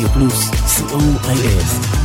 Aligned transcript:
רדיו 0.00 0.12
פלוס, 0.12 0.50
co.il. 0.50 1.99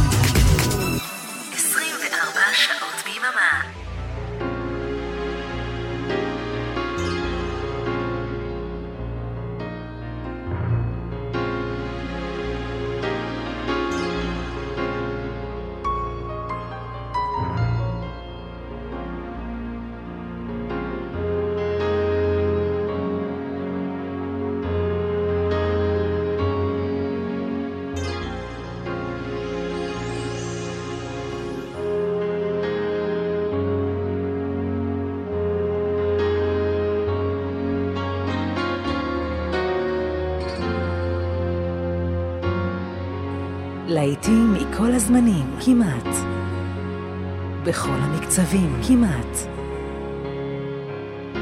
המקצבים, 48.38 48.81
כמעט. 48.88 49.38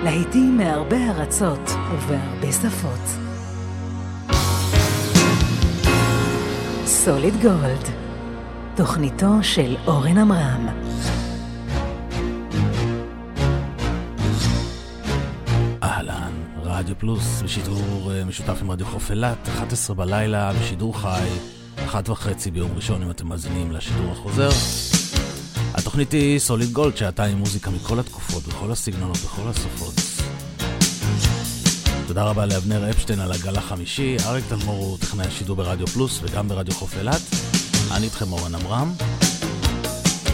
להיטים 0.04 0.58
מהרבה 0.58 1.10
ארצות 1.10 1.70
ובהרבה 1.70 2.52
שפות. 2.52 3.00
סוליד 6.86 7.34
גולד, 7.42 7.90
תוכניתו 8.76 9.28
של 9.42 9.76
אורן 9.88 10.18
עמרם. 10.18 10.68
אהלן, 15.84 16.32
רדיו 16.64 16.96
פלוס, 17.00 17.42
בשידור 17.42 18.12
אה, 18.12 18.26
משותף 18.26 18.58
עם 18.62 18.72
רדיו 18.72 18.86
חוף 18.86 19.12
אילת, 19.12 19.48
11 19.48 19.96
בלילה, 19.96 20.54
בשידור 20.54 21.02
חי. 21.02 21.28
אחת 21.86 22.10
וחצי 22.10 22.52
ביום 22.52 22.72
ראשון 22.76 23.02
אם 23.04 23.12
אתם 23.12 23.28
מאזינים 23.28 23.72
לשידור 23.72 24.12
החוזר. 24.12 24.50
התוכנית 25.94 26.12
היא 26.12 26.40
סוליד 26.40 26.72
גולד, 26.72 26.98
שעתיים 26.98 27.38
מוזיקה 27.38 27.72
מכל 27.72 28.00
התקופות, 28.00 28.44
בכל 28.44 28.72
הסגנונות, 28.72 29.18
בכל 29.18 29.42
השפות. 29.48 29.94
תודה 32.08 32.24
רבה 32.24 32.46
לאבנר 32.46 32.90
אפשטיין 32.90 33.20
על 33.20 33.32
הגל 33.32 33.56
החמישי, 33.56 34.18
אריק 34.26 34.46
תלמור 34.50 34.86
הוא 34.86 34.98
טכנאי 34.98 35.28
השידור 35.28 35.56
ברדיו 35.56 35.88
פלוס 35.88 36.20
וגם 36.24 36.48
ברדיו 36.48 36.74
חוף 36.74 36.98
אילת. 36.98 37.22
אני 37.92 38.06
איתכם 38.06 38.32
אורן 38.32 38.56
עמרם. 38.56 38.94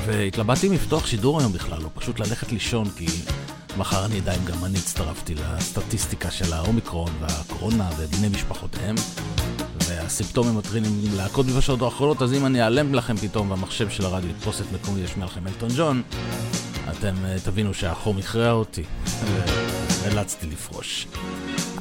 והתלבטתי 0.06 0.68
אם 0.68 0.74
לפתוח 0.74 1.08
שידור 1.08 1.40
היום 1.40 1.54
בכלל, 1.54 1.84
או 1.84 1.90
פשוט 1.94 2.20
ללכת 2.20 2.52
לישון, 2.52 2.90
כי 2.90 3.08
מחר 3.78 4.06
אני 4.06 4.20
אדע 4.20 4.36
אם 4.36 4.46
גם 4.46 4.66
אני 4.66 4.78
הצטרפתי 4.78 5.36
לסטטיסטיקה 5.36 6.32
של 6.32 6.54
האומיקרון 6.54 7.12
והקורונה 7.22 7.90
ובני 7.98 8.30
משפחותיהם. 8.30 8.96
והסימפטומים 10.10 10.58
מתחילים 10.58 10.84
להכות 11.18 11.46
בשעות 11.46 11.82
האחרונות, 11.82 12.22
אז 12.22 12.34
אם 12.34 12.46
אני 12.46 12.62
אעלם 12.62 12.96
לכם 12.96 13.18
פתאום 13.18 13.52
והמחשב 13.52 13.90
של 13.90 14.06
הרדיו 14.06 14.30
יתפוס 14.30 14.62
את 14.62 14.66
מקומי 14.72 15.02
וישמיע 15.02 15.26
לכם 15.26 15.48
אלטון 15.48 15.70
ג'ון, 15.78 16.02
אתם 16.90 17.16
uh, 17.16 17.46
תבינו 17.46 17.74
שהחום 17.74 18.18
הכריע 18.18 18.52
אותי, 18.52 18.84
ונאלצתי 20.04 20.48
לפרוש. 20.48 21.08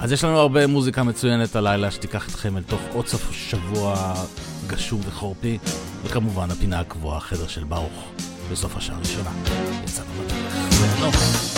אז 0.01 0.13
יש 0.13 0.25
לנו 0.25 0.39
הרבה 0.39 0.67
מוזיקה 0.67 1.03
מצוינת 1.03 1.57
הלילה 1.57 1.91
שתיקח 1.91 2.29
אתכם 2.29 2.57
אל 2.57 2.63
תוך 2.63 2.81
עוד 2.93 3.07
סוף 3.07 3.33
שבוע 3.33 4.15
גשום 4.67 5.01
וחורפי, 5.07 5.59
וכמובן 6.05 6.51
הפינה 6.51 6.81
הקבועה, 6.81 7.17
החדר 7.17 7.49
של 7.49 7.65
ברוך, 7.65 8.05
בסוף 8.53 8.77
השעה 8.77 8.97
הראשונה. 8.97 9.31
יצאנו 9.85 10.09
לדרך. 10.25 11.58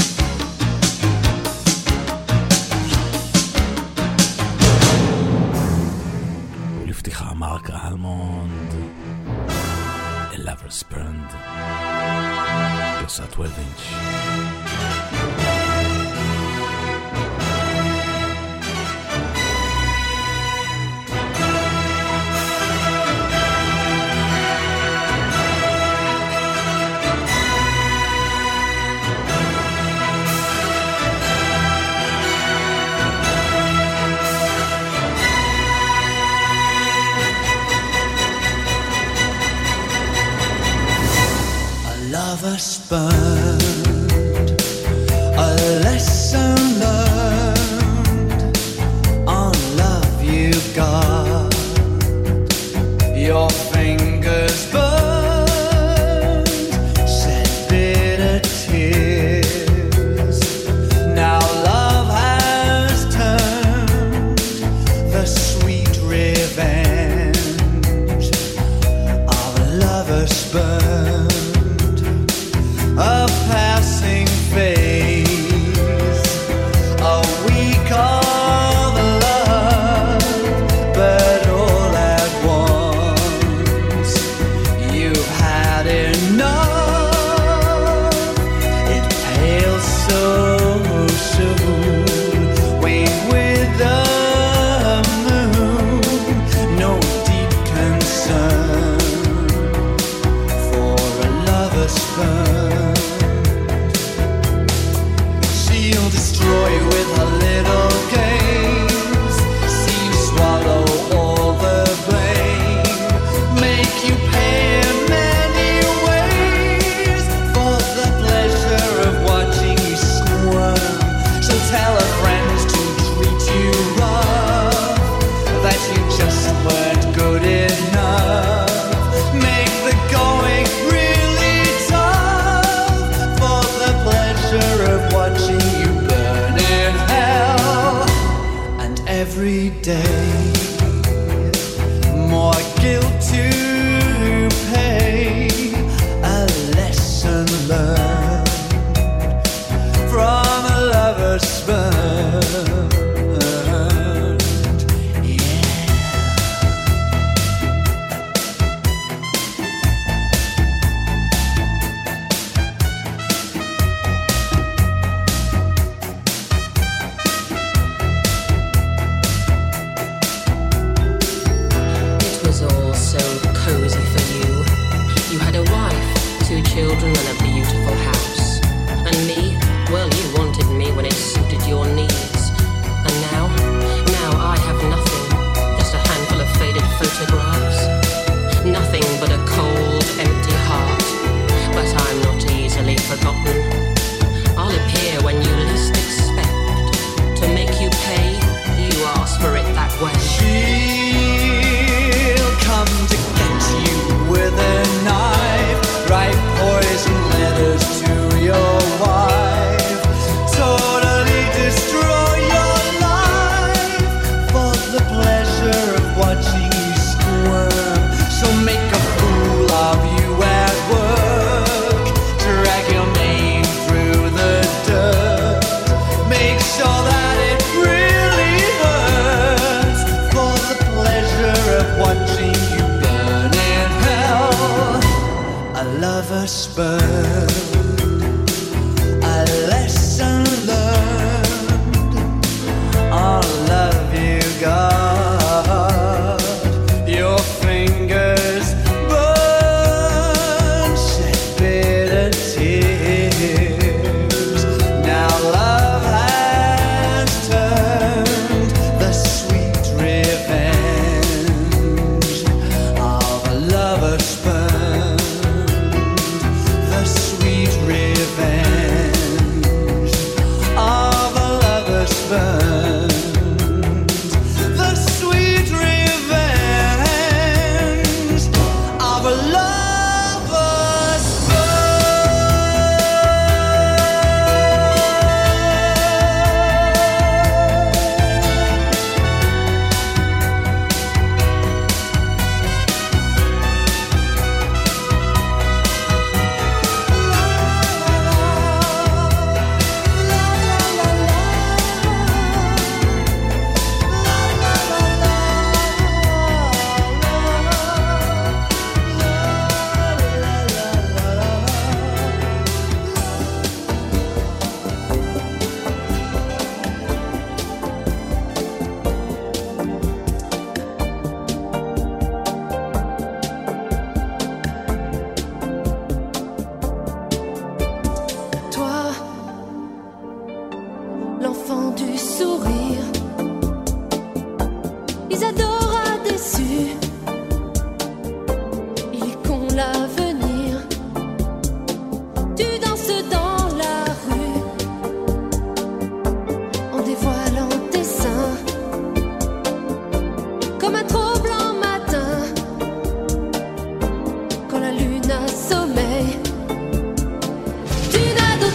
לפתיחה 7.19 7.33
מרק 7.33 7.69
אלמונד, 7.69 8.73
A 10.31 10.37
Lover's 10.37 10.93
Burned, 10.93 11.35
גרסה 13.01 13.23
12 13.31 13.43
אינץ'. 13.43 14.28
Of 42.32 42.44
us 42.44 42.88
burned 42.88 44.12
a 45.36 45.80
lesson 45.82 46.19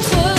to 0.01 0.34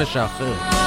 השמש 0.00 0.16
האחרת. 0.16 0.77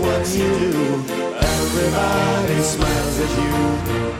what 0.00 0.28
you 0.34 0.48
do. 0.58 1.04
Everybody 1.40 2.62
smiles 2.62 3.20
at 3.20 4.12
you. 4.12 4.17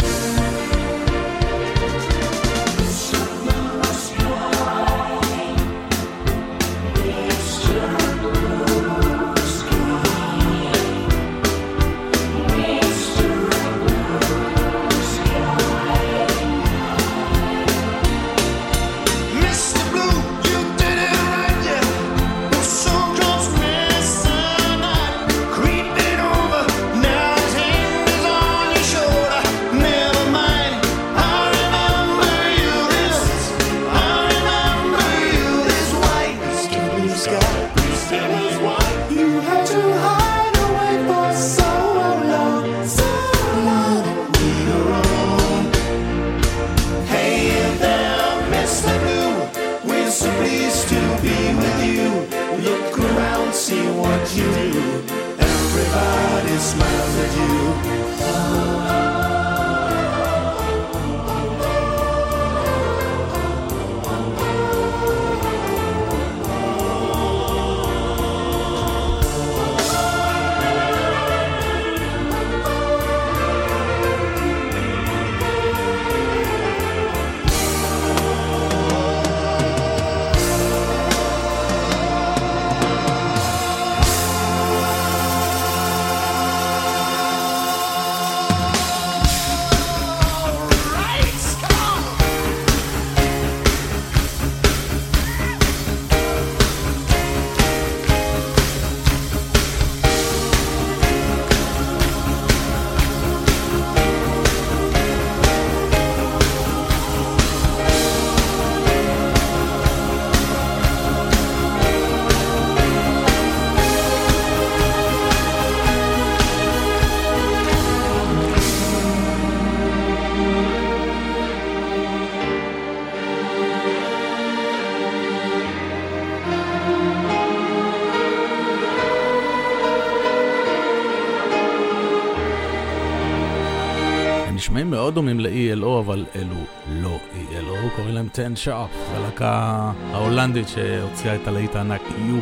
מאוד 135.08 135.14
דומים 135.14 135.40
ל-ELO, 135.40 135.98
אבל 135.98 136.26
אלו 136.36 136.56
לא 136.92 137.18
ELO, 137.32 137.96
קוראים 137.96 138.14
להם 138.14 138.28
10 138.32 138.54
שופ, 138.54 138.90
הלהקה 139.14 139.92
ההולנדית 140.12 140.68
שהוציאה 140.68 141.34
את 141.34 141.48
הלהיט 141.48 141.76
הענק 141.76 142.00
U 142.00 142.34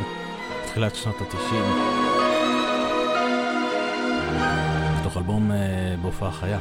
בתחילת 0.64 0.94
שנות 0.94 1.14
ה-90. 1.20 1.54
מתוך 5.00 5.16
אלבום 5.16 5.52
אה, 5.52 5.56
בהופעה 6.02 6.32
חיה, 6.32 6.58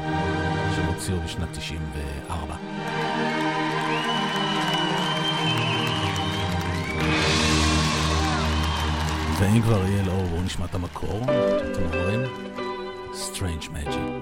שהם 0.76 0.86
הוציאו 0.86 1.18
בשנת 1.26 1.50
94. 1.52 2.56
ואם 9.40 9.62
כבר 9.62 9.82
ELO, 9.84 10.30
בואו 10.30 10.42
נשמע 10.42 10.66
את 10.66 10.76
המקור, 10.76 11.22
אתם 11.72 12.00
רואים? 12.00 12.22
Strange 13.14 13.66
Magic. 13.70 14.15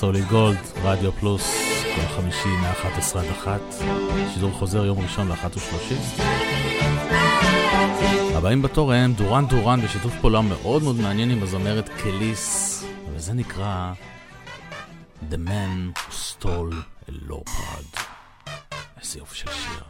לסוליד 0.00 0.24
גולד, 0.24 0.58
רדיו 0.82 1.12
פלוס, 1.12 1.54
כל 1.94 2.16
חמישי 2.16 2.48
מ-11 2.48 3.18
עד 3.18 3.24
1. 3.24 3.60
שידור 4.34 4.52
חוזר 4.52 4.84
יום 4.84 4.98
ראשון 5.00 5.28
ל-1 5.28 5.58
ו-30. 5.58 6.22
הבאים 8.36 8.62
בתור 8.62 8.92
הם 8.92 9.12
דורן 9.12 9.46
דורן 9.46 9.80
בשיתוף 9.80 10.12
פעולה 10.20 10.40
מאוד 10.40 10.82
מאוד 10.82 10.96
מעניין 10.96 11.30
עם 11.30 11.42
הזמרת 11.42 11.88
קליס, 11.88 12.84
וזה 13.14 13.32
נקרא 13.32 13.92
The 15.30 15.36
Man 15.48 16.00
Stole 16.10 16.74
a 17.08 17.12
Leopard. 17.30 18.00
איזה 19.00 19.18
יופי 19.18 19.36
של 19.36 19.50
שיר. 19.50 19.89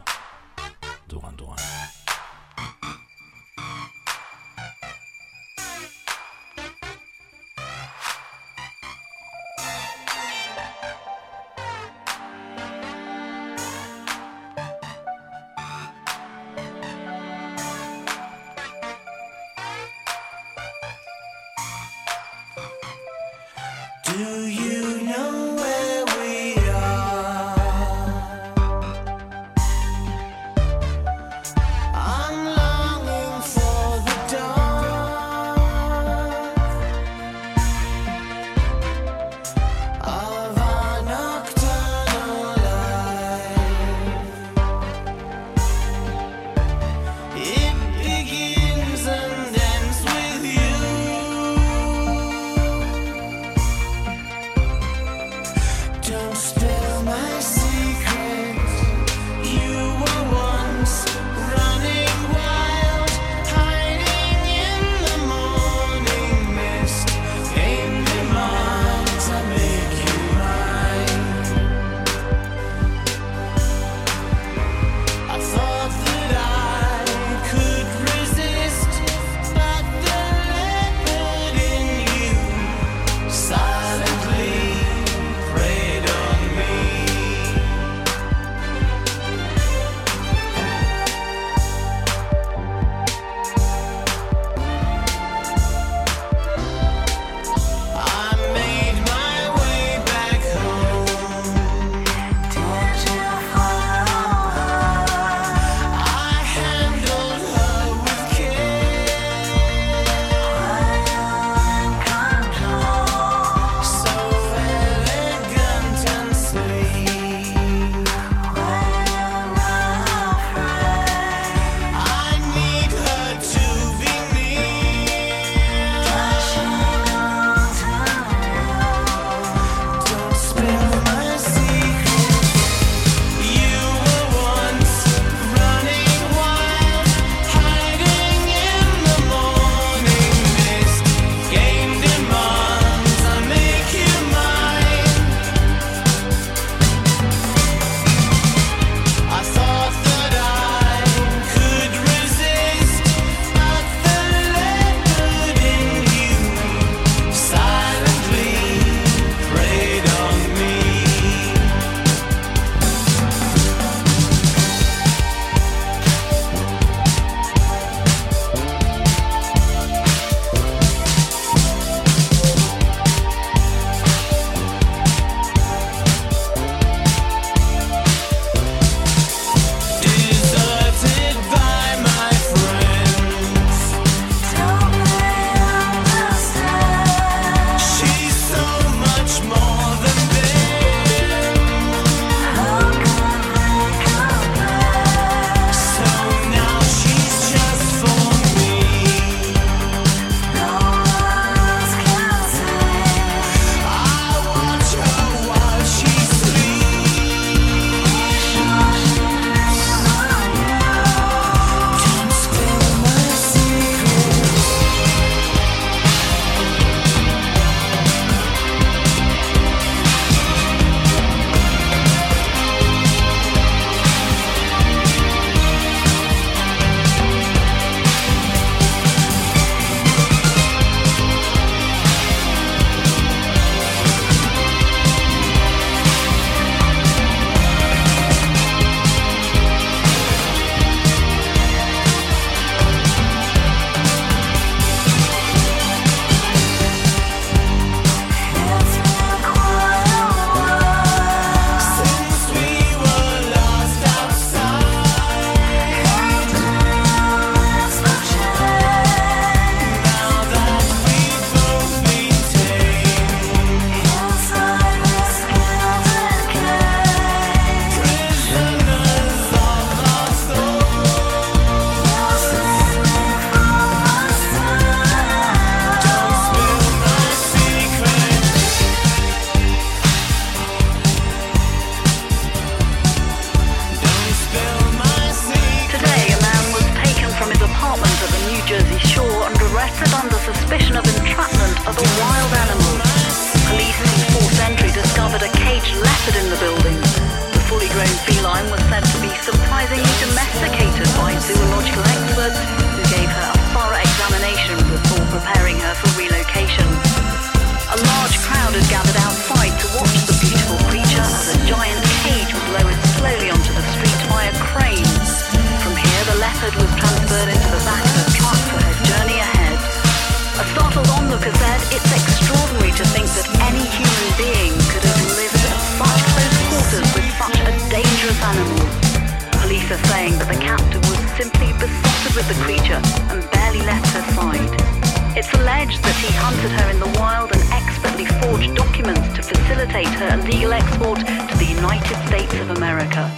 the 332.51 332.63
creature 332.63 333.01
and 333.31 333.49
barely 333.51 333.79
left 333.79 334.07
her 334.07 334.21
side. 334.33 335.37
It's 335.37 335.53
alleged 335.53 336.03
that 336.03 336.15
he 336.17 336.33
hunted 336.35 336.71
her 336.71 336.89
in 336.91 336.99
the 336.99 337.17
wild 337.17 337.49
and 337.53 337.61
expertly 337.71 338.25
forged 338.25 338.75
documents 338.75 339.33
to 339.35 339.41
facilitate 339.41 340.07
her 340.07 340.37
illegal 340.37 340.73
export 340.73 341.19
to 341.19 341.57
the 341.57 341.65
United 341.65 342.17
States 342.27 342.53
of 342.55 342.71
America. 342.71 343.31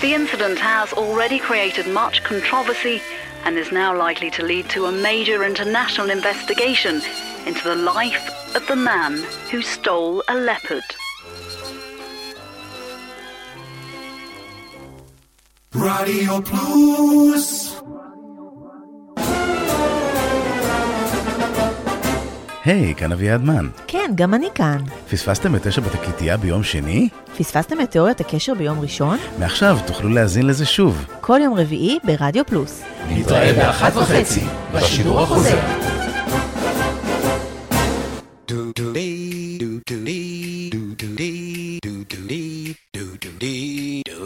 The 0.00 0.14
incident 0.14 0.58
has 0.58 0.92
already 0.92 1.38
created 1.38 1.86
much 1.86 2.24
controversy 2.24 3.00
and 3.44 3.56
is 3.56 3.70
now 3.70 3.96
likely 3.96 4.30
to 4.32 4.42
lead 4.42 4.68
to 4.70 4.86
a 4.86 4.92
major 4.92 5.44
international 5.44 6.10
investigation 6.10 7.00
into 7.46 7.62
the 7.62 7.76
life 7.76 8.56
of 8.56 8.66
the 8.66 8.76
man 8.76 9.22
who 9.52 9.62
stole 9.62 10.20
a 10.28 10.34
leopard. 10.34 10.82
Radio 15.72 16.40
Plus. 16.40 17.80
היי, 22.64 22.94
כאן 22.94 23.12
אביעד 23.12 23.44
מן. 23.44 23.68
כן, 23.86 24.12
גם 24.14 24.34
אני 24.34 24.46
כאן. 24.54 24.78
פספסתם 25.10 25.56
את 25.56 25.66
תשע 25.66 25.80
בתקליטייה 25.80 26.36
ביום 26.36 26.62
שני? 26.62 27.08
פספסתם 27.38 27.80
את 27.80 27.90
תיאוריית 27.90 28.20
הקשר 28.20 28.54
ביום 28.54 28.80
ראשון? 28.80 29.18
מעכשיו 29.38 29.78
תוכלו 29.86 30.08
להאזין 30.08 30.46
לזה 30.46 30.66
שוב. 30.66 31.04
כל 31.20 31.40
יום 31.44 31.54
רביעי 31.54 31.98
ברדיו 32.04 32.46
פלוס. 32.46 32.82
נתראה 33.08 33.52
באחת 33.52 33.96
וחצי, 33.96 34.44
בשידור 34.74 35.20
החוזר. 35.20 35.58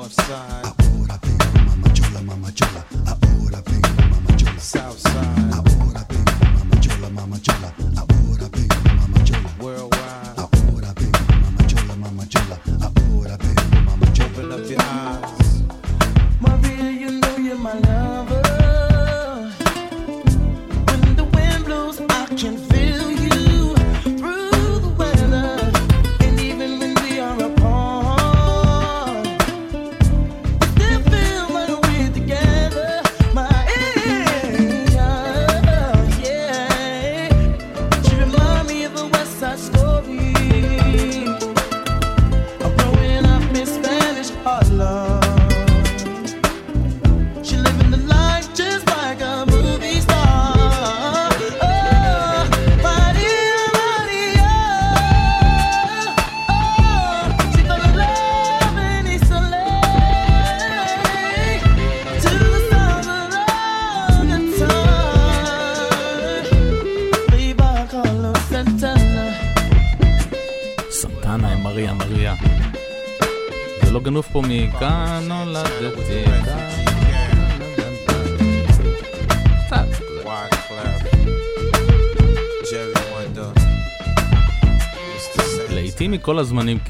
North 0.00 0.14
side. 0.14 0.64
Ahora 0.64 1.18
vengo 1.22 1.44
Mama 1.66 1.92
Chola, 1.92 2.22
Mama 2.22 2.50
Chola. 2.52 2.86
Ahora 3.04 3.62
vengo 3.66 3.88
Mama 4.08 4.34
Chola. 4.38 4.58
South 4.58 4.98
side. 4.98 5.52
Ahora 5.52 5.79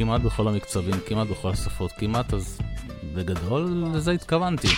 כמעט 0.01 0.21
בכל 0.21 0.49
המקצבים, 0.49 0.95
כמעט 1.07 1.29
בכל 1.29 1.51
השפות, 1.51 1.93
כמעט, 1.93 2.35
אז 2.35 2.59
בגדול 3.15 3.85
לזה 3.95 4.13
התכוונתי. 4.13 4.69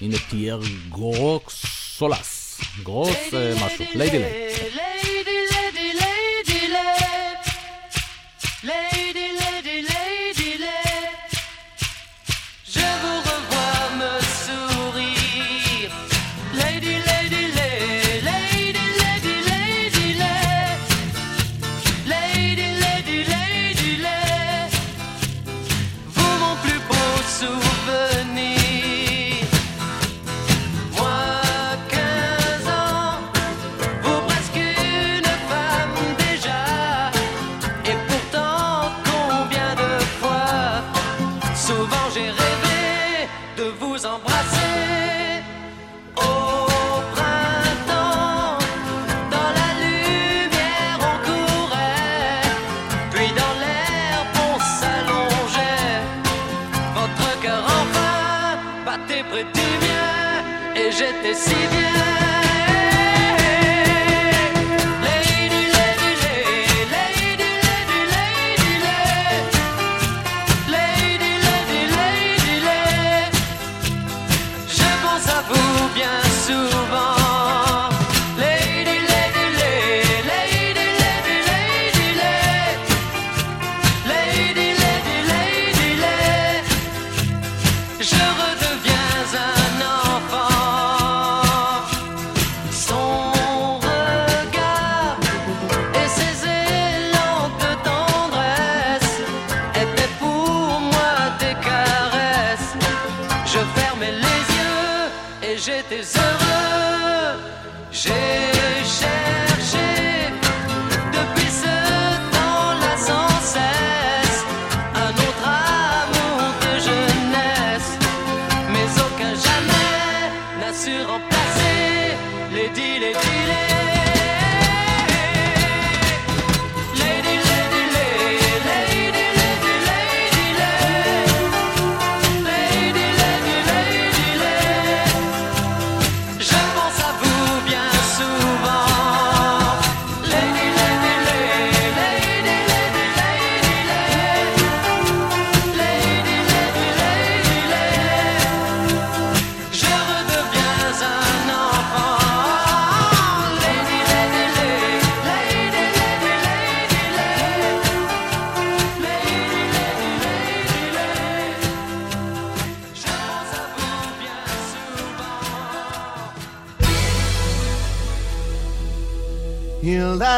הנה 0.00 0.16
פייר 0.16 0.60
גרוק 0.88 1.50
סולס, 1.50 2.60
גרוס 2.82 3.34
אה, 3.34 3.54
משהו, 3.66 3.84
ליידי 3.94 4.18
ליידי. 4.18 4.71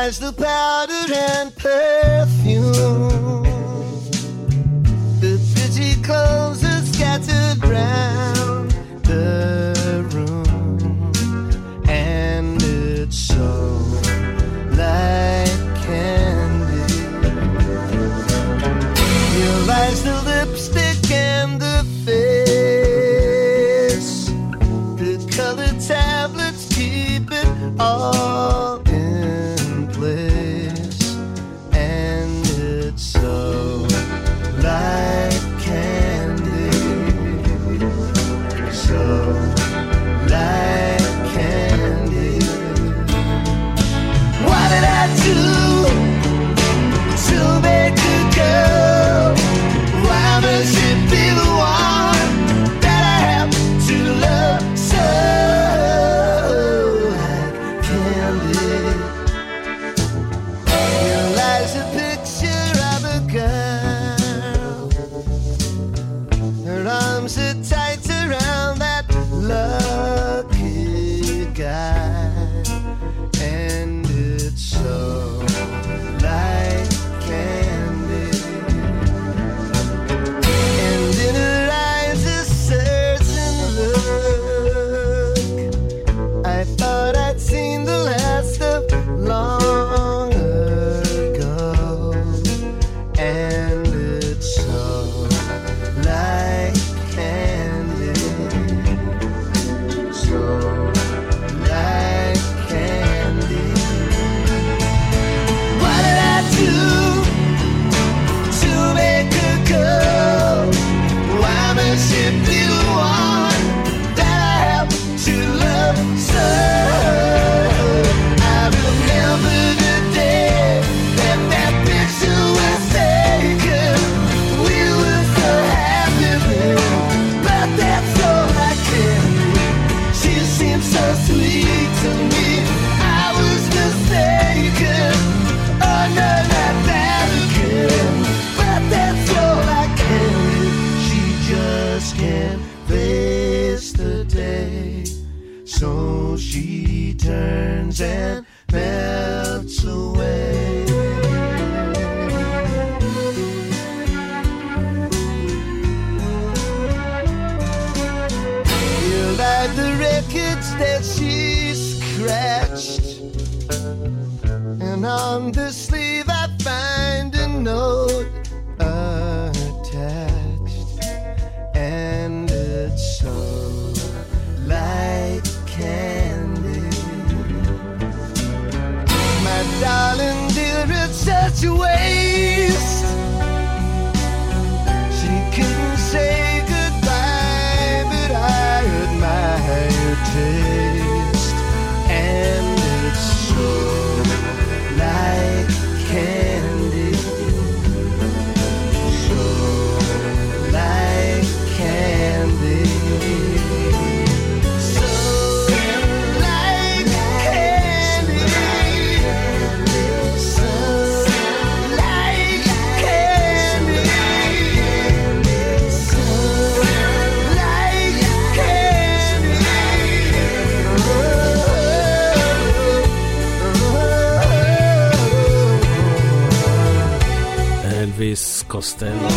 lies 0.04 0.18
the 0.18 0.32
powder 0.32 1.14
and 1.14 1.56
clay. 1.56 2.23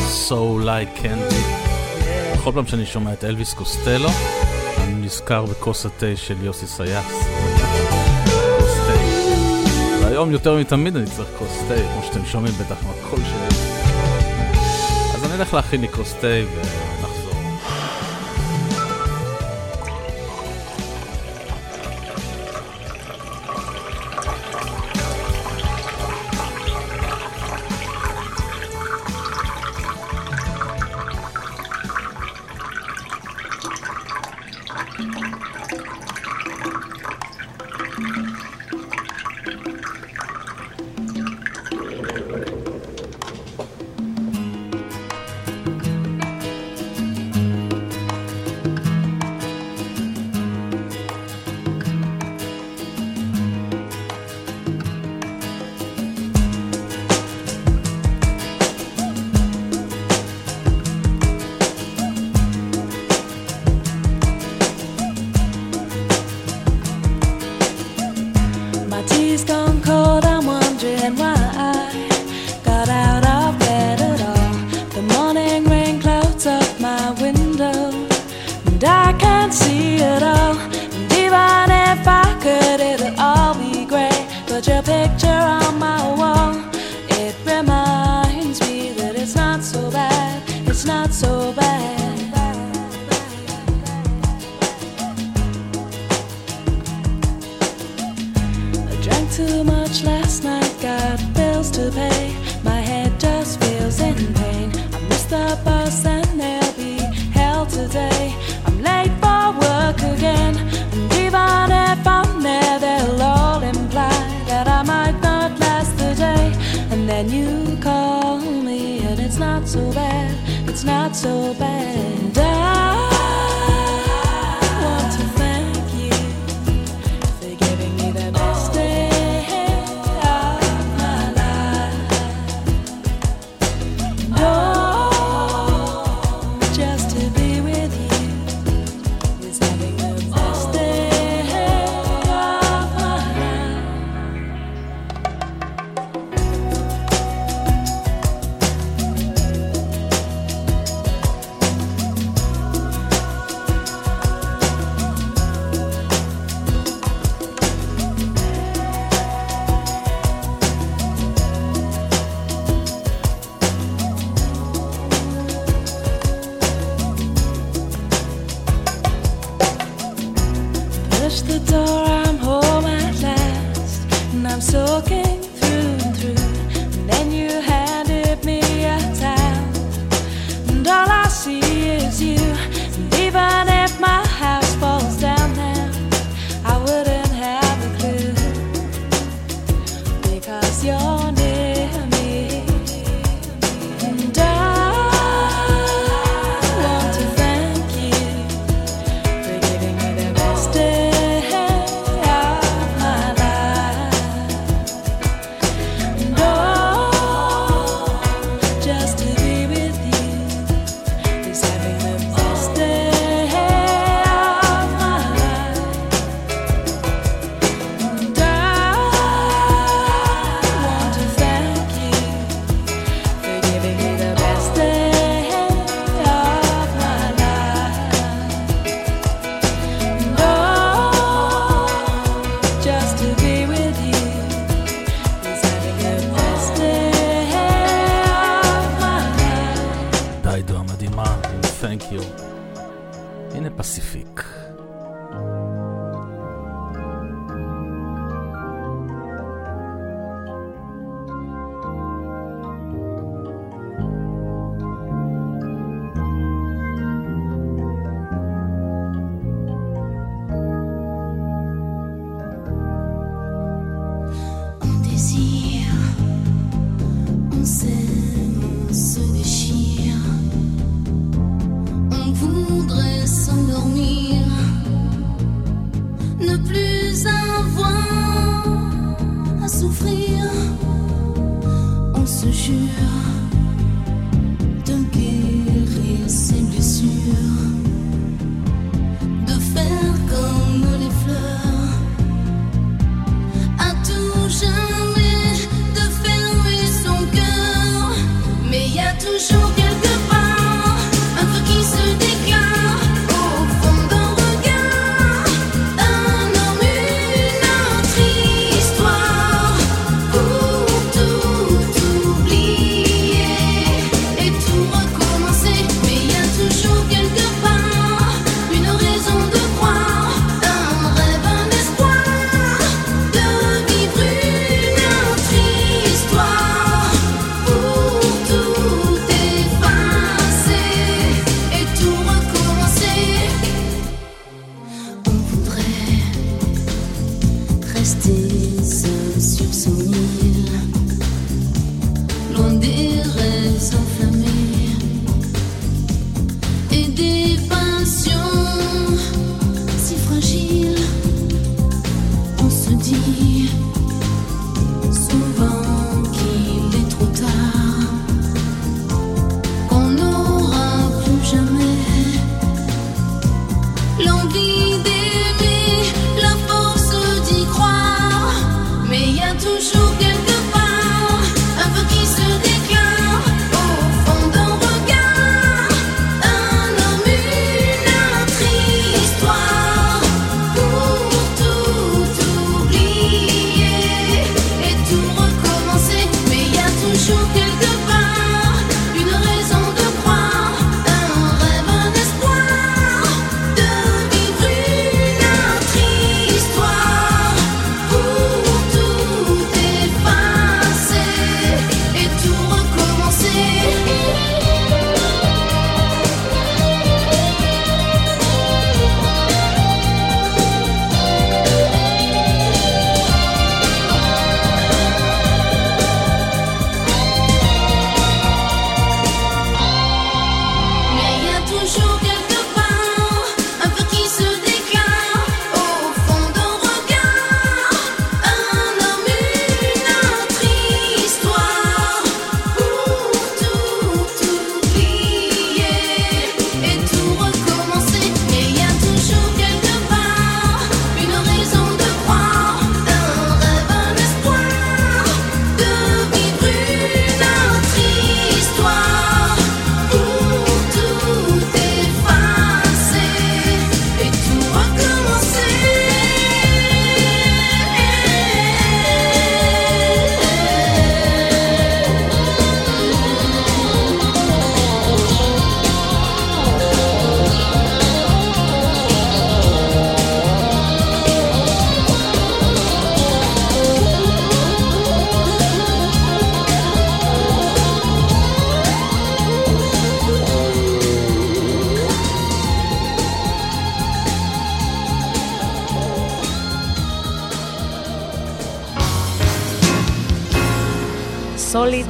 So 0.07 0.57
Like 0.65 1.01
Candy. 1.01 1.67
בכל 2.33 2.51
פעם 2.51 2.67
שאני 2.67 2.85
שומע 2.85 3.13
את 3.13 3.23
אלוויס 3.23 3.53
קוסטלו, 3.53 4.09
אני 4.77 4.93
נזכר 4.93 5.45
בכוס 5.45 5.85
התה 5.85 6.05
של 6.15 6.35
יוסי 6.41 6.67
סייס. 6.67 7.05
כוס 8.57 8.73
תה. 8.87 8.93
והיום 10.01 10.31
יותר 10.31 10.57
מתמיד 10.57 10.95
אני 10.95 11.05
צריך 11.05 11.29
כוס 11.37 11.59
תה, 11.67 11.75
כמו 11.93 12.03
שאתם 12.03 12.25
שומעים 12.25 12.53
בטח 12.53 12.75
מהקול 12.83 13.19
שלי. 13.19 13.57
אז 15.15 15.25
אני 15.25 15.33
אלך 15.39 15.53
להכין 15.53 15.81
לי 15.81 15.87
כוס 15.87 16.13
תה 16.13 16.27
ו... 16.27 16.86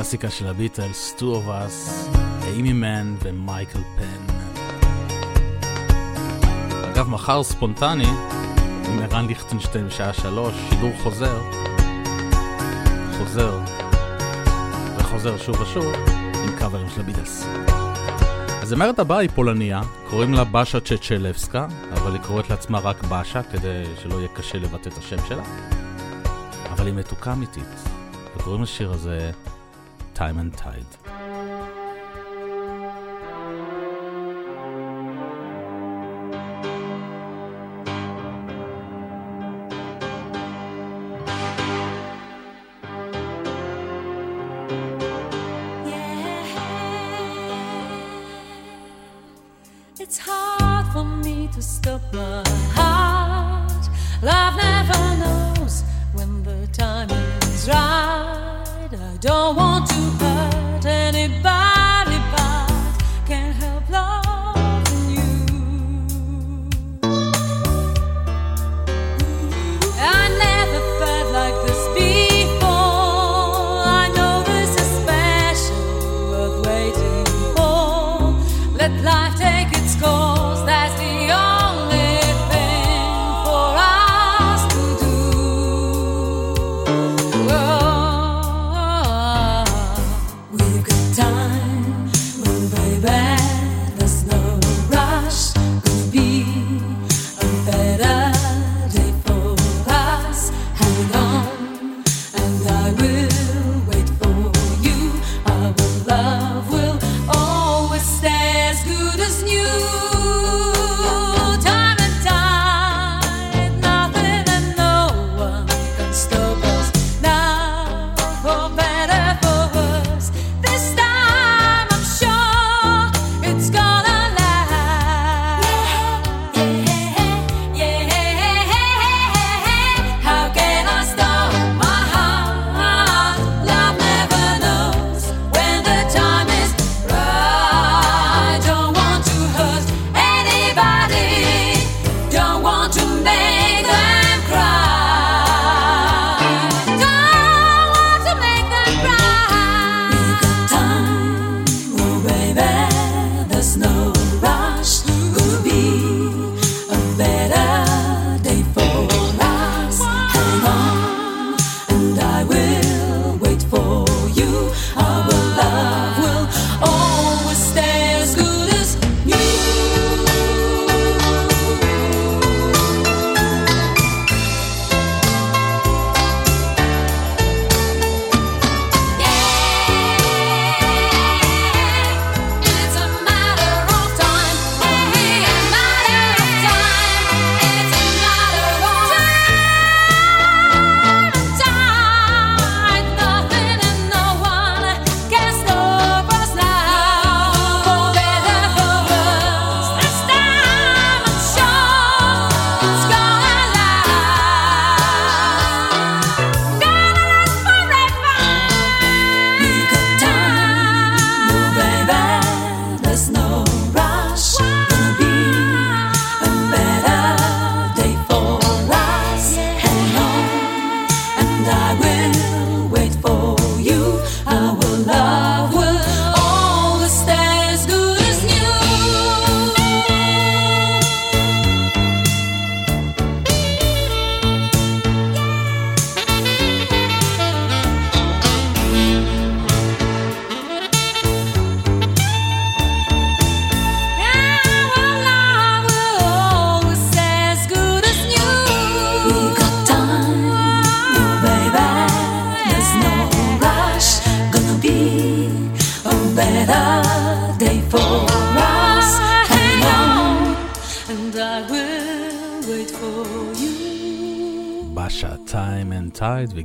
קלאסיקה 0.00 0.30
של 0.30 0.46
הביטלס, 0.46 1.14
Two 1.18 1.22
of 1.22 1.48
Us, 1.48 2.16
אימי 2.46 2.72
מן 2.72 3.14
ומייקל 3.22 3.78
פן. 3.96 4.36
אגב, 6.92 7.08
מחר 7.08 7.42
ספונטני, 7.42 8.08
עם 8.84 9.02
ערן 9.02 9.26
ליכטנשטיין 9.26 9.86
בשעה 9.86 10.12
שלוש, 10.12 10.54
שידור 10.68 10.92
חוזר, 11.02 11.40
חוזר 13.18 13.60
וחוזר 14.98 15.38
שוב 15.38 15.60
ושוב, 15.60 15.94
עם 16.34 16.56
קאברים 16.58 16.86
של 16.94 17.00
הביטלס. 17.00 17.46
הזמרת 18.48 18.98
הבאה 18.98 19.18
היא 19.18 19.30
פולניה, 19.34 19.80
קוראים 20.10 20.34
לה 20.34 20.44
באשה 20.44 20.80
צ'צ'לבסקה, 20.80 21.66
אבל 21.92 22.12
היא 22.12 22.22
קוראת 22.22 22.50
לעצמה 22.50 22.78
רק 22.78 23.04
באשה, 23.04 23.42
כדי 23.42 23.84
שלא 24.02 24.14
יהיה 24.14 24.28
קשה 24.28 24.58
לבטא 24.58 24.88
את 24.88 24.98
השם 24.98 25.26
שלה. 25.28 25.42
אבל 26.70 26.86
היא 26.86 26.94
מתוקה 26.94 27.32
אמיתית, 27.32 27.84
וקוראים 28.36 28.62
לשיר 28.62 28.92
הזה 28.92 29.30
time 30.20 30.38
and 30.38 30.54
tide. 30.54 31.09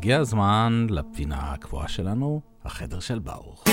והגיע 0.05 0.19
הזמן 0.19 0.87
לפינה 0.89 1.53
הקבועה 1.53 1.87
שלנו, 1.87 2.41
החדר 2.65 2.99
של 2.99 3.19
ברוך. 3.19 3.63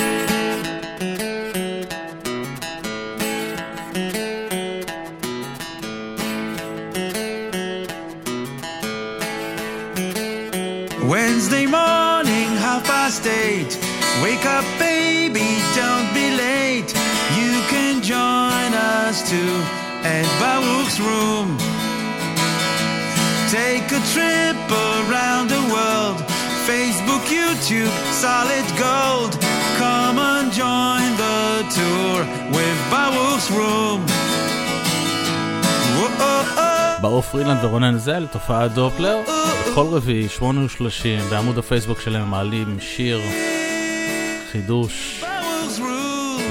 Wednesday 11.10 11.66
morning, 11.66 12.50
half 12.64 12.82
past 12.86 13.26
eight. 13.26 13.72
Wake 14.24 14.46
up, 14.56 14.66
baby, 14.78 15.48
don't 15.80 16.08
be 16.18 16.26
late. 16.44 16.90
You 17.40 17.52
can 17.72 17.94
join 18.12 18.70
us 18.94 19.16
too 19.30 19.54
at 20.14 20.26
Baruch's 20.40 20.98
room. 21.08 21.61
YouTube, 27.62 27.96
solid 28.24 28.66
gold. 28.86 29.32
Come 29.78 30.18
and 30.18 30.48
join 30.52 31.08
the 31.24 31.40
tour 31.76 32.18
with 32.56 32.78
Baruch's 32.90 33.50
room. 33.58 34.00
Whoa, 35.96 36.60
ברור 37.00 37.22
פרילנד 37.22 37.64
ורונן 37.64 37.98
זל, 37.98 38.26
תופעת 38.32 38.74
דופלר. 38.74 39.18
כל 39.74 39.86
רביעי, 39.90 40.28
8:30, 40.28 41.30
בעמוד 41.30 41.58
הפייסבוק 41.58 42.00
שלהם 42.00 42.30
מעלים 42.30 42.76
שיר 42.80 43.20
חידוש 44.52 45.24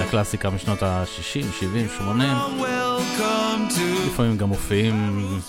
לקלאסיקה 0.02 0.50
משנות 0.50 0.84
ה-60, 0.84 1.46
70, 1.60 1.88
80. 1.98 2.30
לפעמים 4.08 4.38
גם 4.38 4.48
מופיעים 4.48 5.40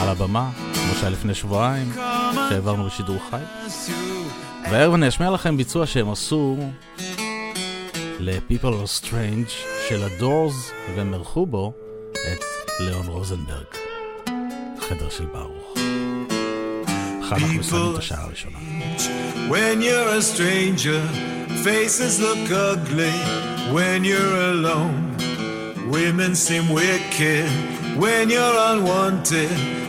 על 0.00 0.08
הבמה, 0.08 0.48
כמו 0.90 0.98
שהיה 0.98 1.10
לפני 1.10 1.34
שבועיים, 1.34 1.92
שהעברנו 2.48 2.84
בשידור 2.84 3.16
חי. 3.30 3.40
והערב 4.70 4.94
אני 4.94 5.08
אשמיע 5.08 5.30
לכם 5.30 5.56
ביצוע 5.56 5.86
שהם 5.86 6.10
עשו 6.10 6.56
ל-People 8.18 8.62
are 8.62 9.04
Strange 9.04 9.50
של 9.88 10.02
הדורס, 10.02 10.70
והם 10.96 11.14
ערכו 11.14 11.46
בו 11.46 11.72
את 12.12 12.44
ליאון 12.80 13.06
רוזנברג, 13.06 13.64
חדר 14.88 15.08
של 15.10 15.24
ברוך. 15.24 15.74
אחר 17.22 17.36
אנחנו 17.36 17.58
מסיימים 17.58 17.92
את 17.92 17.98
השעה 17.98 18.24
הראשונה. 18.24 18.58
When 19.48 19.82
you're 19.82 20.18
a 20.18 20.22
stranger, 20.22 21.02
faces 21.64 22.20
look 22.20 22.50
ugly 22.50 23.16
when 23.74 24.04
you're 24.04 24.36
alone. 24.54 25.16
Women 25.90 26.34
seem 26.34 26.64
wicked 26.80 27.50
when 28.02 28.30
you're 28.30 28.58
unwanted. 28.72 29.79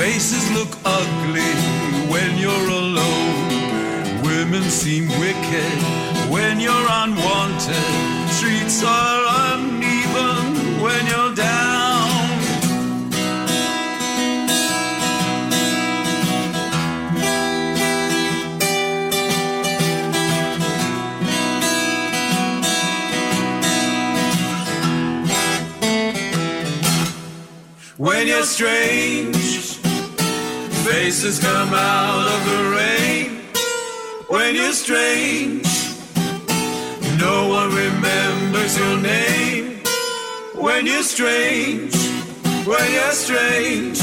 Faces 0.00 0.50
look 0.52 0.78
ugly 0.82 1.52
when 2.10 2.38
you're 2.38 2.68
alone. 2.70 4.22
Women 4.22 4.62
seem 4.62 5.08
wicked 5.20 5.78
when 6.30 6.58
you're 6.58 6.88
unwanted. 7.02 8.30
Streets 8.30 8.82
are 8.82 9.58
uneven 9.58 10.80
when 10.80 11.06
you're 11.06 11.34
down. 11.34 11.90
When 27.98 28.26
you're 28.28 28.44
strange, 28.44 29.39
faces 30.84 31.38
come 31.38 31.72
out 31.74 32.26
of 32.34 32.40
the 32.50 32.60
rain. 32.76 33.26
When 34.28 34.54
you're 34.54 34.72
strange, 34.72 35.66
no 37.18 37.48
one 37.48 37.68
remembers 37.74 38.78
your 38.78 38.98
name. 38.98 39.82
When 40.54 40.86
you're 40.86 41.02
strange, 41.02 41.94
when 42.66 42.92
you're 42.92 43.12
strange, 43.12 44.00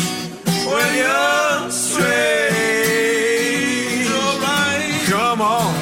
when 0.72 0.96
you're 1.02 1.72
strange. 1.72 2.08
Alright, 4.12 5.06
come 5.10 5.42
on. 5.42 5.77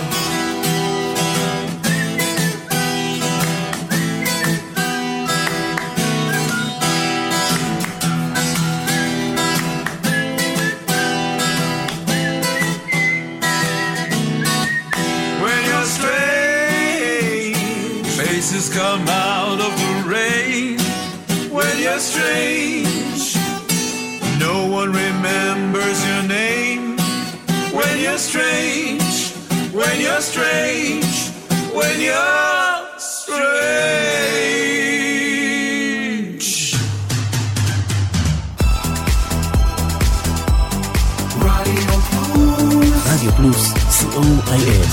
You're 28.16 28.24
strange, 28.32 29.34
when 29.74 30.00
you're 30.00 30.22
strange, 30.22 31.16
when 31.74 32.00
you're 32.00 32.80
strange. 32.98 33.66
רדיו 43.06 43.32
פלוס, 43.38 43.74
co.il. 43.74 44.86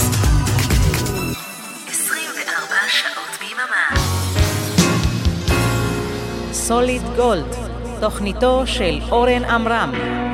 24 1.89 2.75
שעות 2.89 3.39
ביממה. 3.41 3.87
סוליד 6.53 7.03
גולד, 7.17 7.55
תוכניתו 8.01 8.63
של 8.67 9.01
אורן 9.11 9.45
עמרם. 9.45 10.32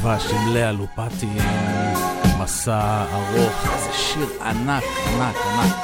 ודבש 0.00 0.26
עם 0.32 0.54
לאה 0.54 0.72
לופטי, 0.72 1.28
מסע 2.38 3.04
ארוך, 3.12 3.66
איזה 3.74 3.92
שיר 3.92 4.28
ענק, 4.44 4.84
ענק, 5.06 5.36
ענק. 5.36 5.76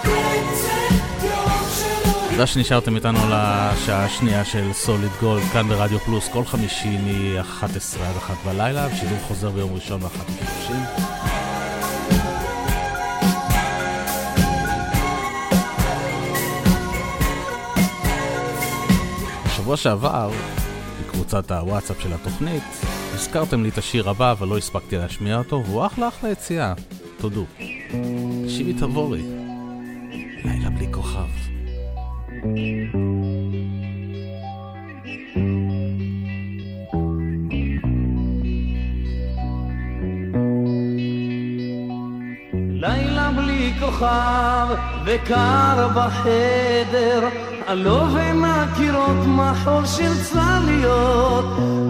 תודה 2.30 2.46
שנשארתם 2.46 2.96
איתנו 2.96 3.18
לשעה 3.18 4.04
השנייה 4.04 4.44
של 4.44 4.72
סוליד 4.72 5.10
גולד, 5.20 5.42
כאן 5.52 5.68
ברדיו 5.68 5.98
פלוס, 5.98 6.28
כל 6.28 6.44
חמישי 6.44 6.98
מ-11 6.98 7.64
עד 8.02 8.16
1 8.16 8.34
בלילה, 8.44 8.88
ושידור 8.92 9.18
חוזר 9.28 9.50
ביום 9.50 9.74
ראשון 9.74 10.00
ב-1:30. 10.00 10.72
בשבוע 19.46 19.76
שעבר, 19.76 20.30
בקבוצת 21.00 21.50
הוואטסאפ 21.50 22.00
של 22.00 22.12
התוכנית, 22.12 22.62
הזכרתם 23.16 23.62
לי 23.62 23.68
את 23.68 23.78
השיר 23.78 24.10
הבא, 24.10 24.32
אבל 24.32 24.48
לא 24.48 24.58
הספקתי 24.58 24.96
להשמיע 24.96 25.38
אותו, 25.38 25.62
והוא 25.66 25.86
אחלה 25.86 26.08
אחלה 26.08 26.30
יציאה, 26.30 26.74
תודו. 27.18 27.44
שיבי 28.48 28.72
תבורי, 28.72 29.22
לילה 30.44 30.70
בלי 30.70 30.86
כוכב. 30.92 31.26
לילה 42.80 43.30
בלי 43.36 43.72
כוכב 43.80 44.66
וקר 45.06 45.88
בחדר, 45.94 47.28
עלו 47.66 48.06
בין 48.06 48.44
הקירות 48.44 49.26
מחול 49.26 49.86
של 49.86 50.12
צלליות, 50.22 51.45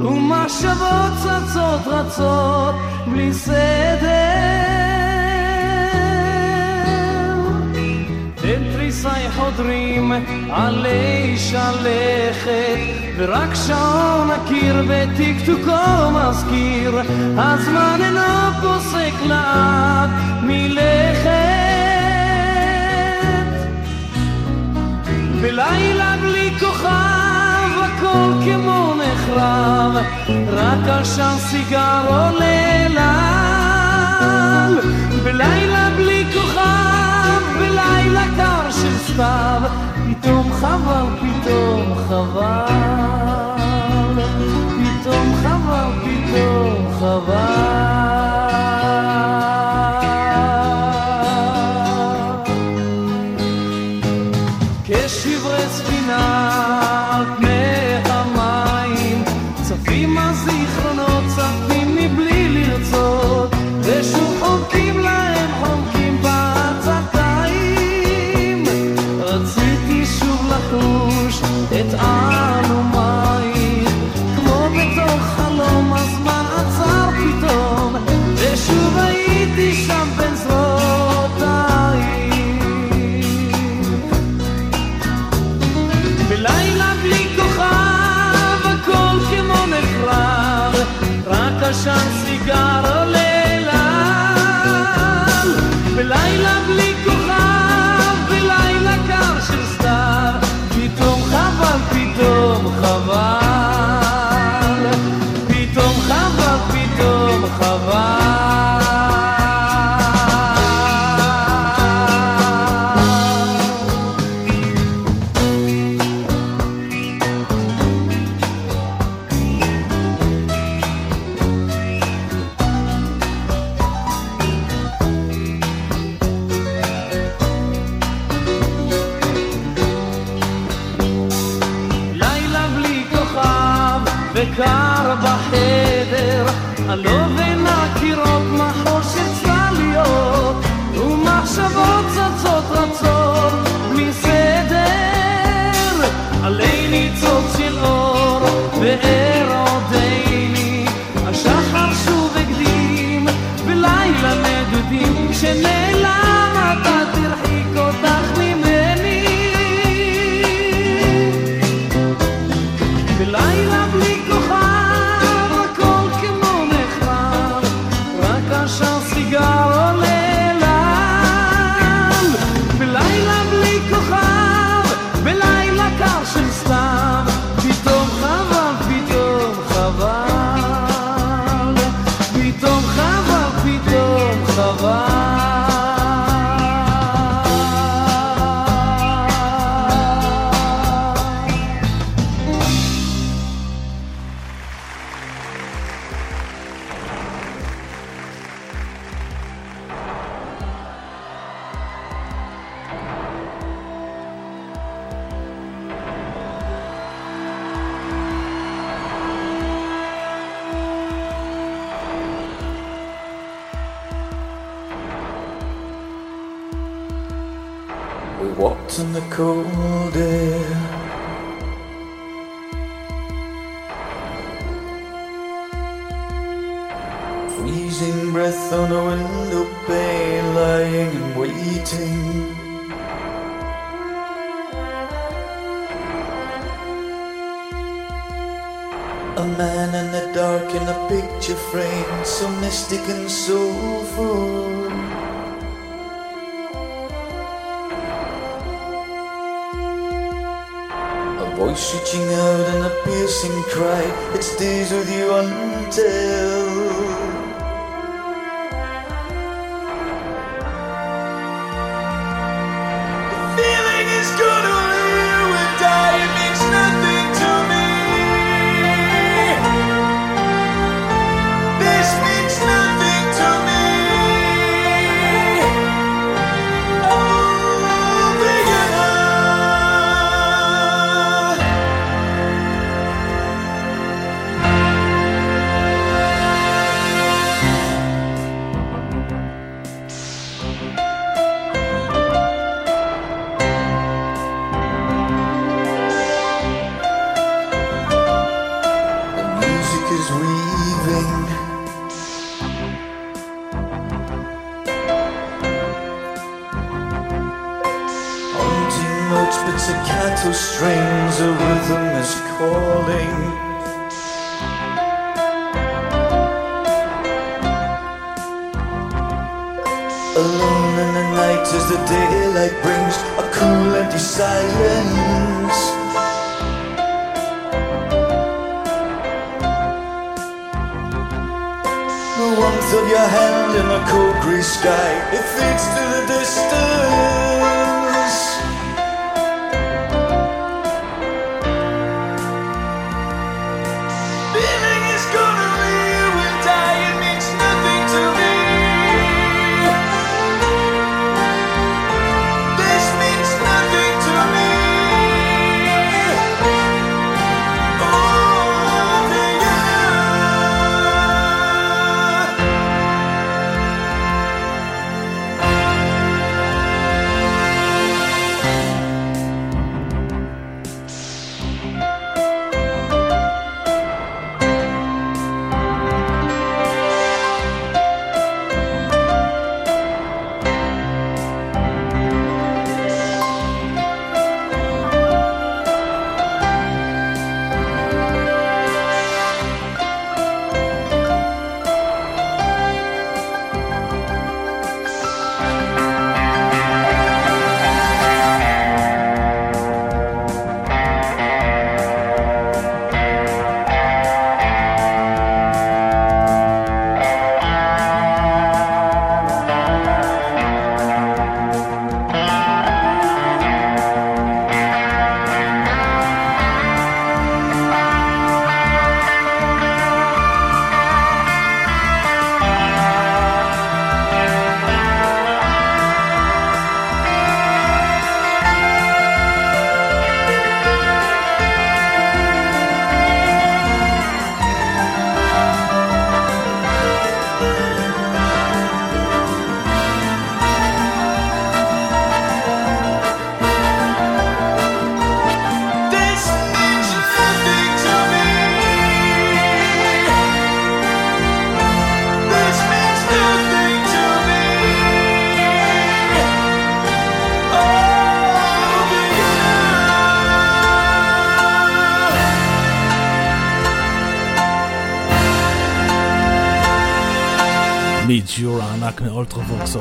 ומחשבות 0.06 1.12
צצות 1.22 1.86
רצות 1.86 2.74
בלי 3.06 3.32
סדר. 3.32 4.06
בין 8.42 8.72
תריסי 8.72 9.30
חודרים 9.36 10.12
עלי 10.50 11.36
שלכת, 11.38 12.78
ורק 13.16 13.54
שעון 13.54 14.30
הקיר 14.30 14.84
וטקטוקו 14.88 16.10
מזכיר, 16.10 17.00
הזמן 17.36 17.98
אינו 18.04 18.60
פוסק 18.62 19.26
לאט 19.28 20.10
מלכת. 20.42 21.35
רק 30.52 30.88
עשן 30.88 31.34
סיגר 31.38 32.04
עולה 32.08 32.88
לל. 32.88 34.26
בלילה 35.24 35.90
בלי 35.96 36.24
כוכב, 36.34 37.40
בלילה 37.58 38.24
קר 38.36 38.70
של 38.70 38.98
סתיו, 38.98 39.62
פתאום 40.10 40.52
חבל, 40.52 41.06
פתאום 41.20 41.94
חבל, 42.08 42.66
פתאום 44.78 45.34
חבל, 45.42 45.90
פתאום 46.04 46.94
חבל. 46.98 47.65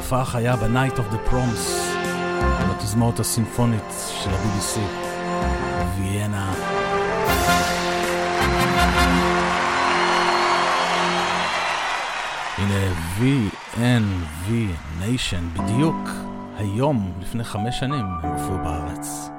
בהופעה 0.05 0.25
חיה 0.25 0.55
ב-Night 0.55 0.97
of 0.97 1.13
the 1.13 1.29
Proms, 1.29 1.69
על 2.41 2.71
התזמורת 2.71 3.19
הסימפונית 3.19 3.93
של 4.23 4.29
ה-BBC, 4.29 4.79
ויאנה. 5.97 6.53
הנה 12.57 12.93
VNV 13.19 14.51
Nation, 15.01 15.59
בדיוק 15.59 16.09
היום 16.57 17.11
לפני 17.21 17.43
חמש 17.43 17.79
שנים 17.79 18.05
הם 18.23 18.31
הופיעו 18.31 18.57
בארץ. 18.57 19.34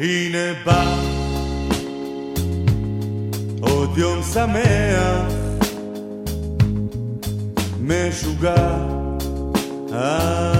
הנה 0.00 0.52
בא 0.64 0.94
עוד 3.60 3.98
יום 3.98 4.22
שמח, 4.22 5.32
משוגע. 7.80 8.56
אה 9.92 10.57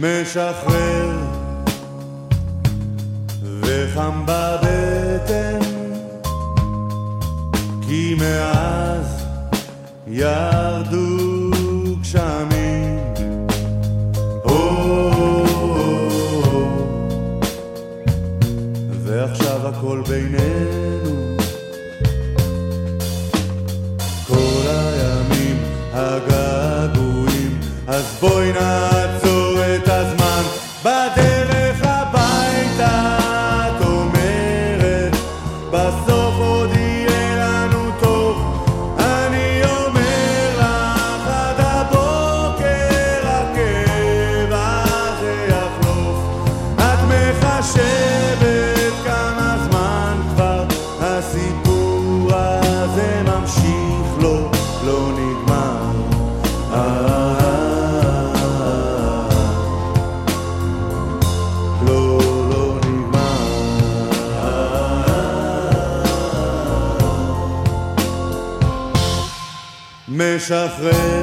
משחרר 0.00 1.18
וחם 3.60 4.22
בבטן 4.26 5.58
כי 7.88 8.14
מאז 8.18 9.24
ירדו 10.06 11.50
גשמים. 12.00 12.98
oh, 14.44 14.50
ועכשיו 19.04 19.68
הכל 19.68 20.02
בינינו. 20.08 20.49
משחרר 70.50 71.19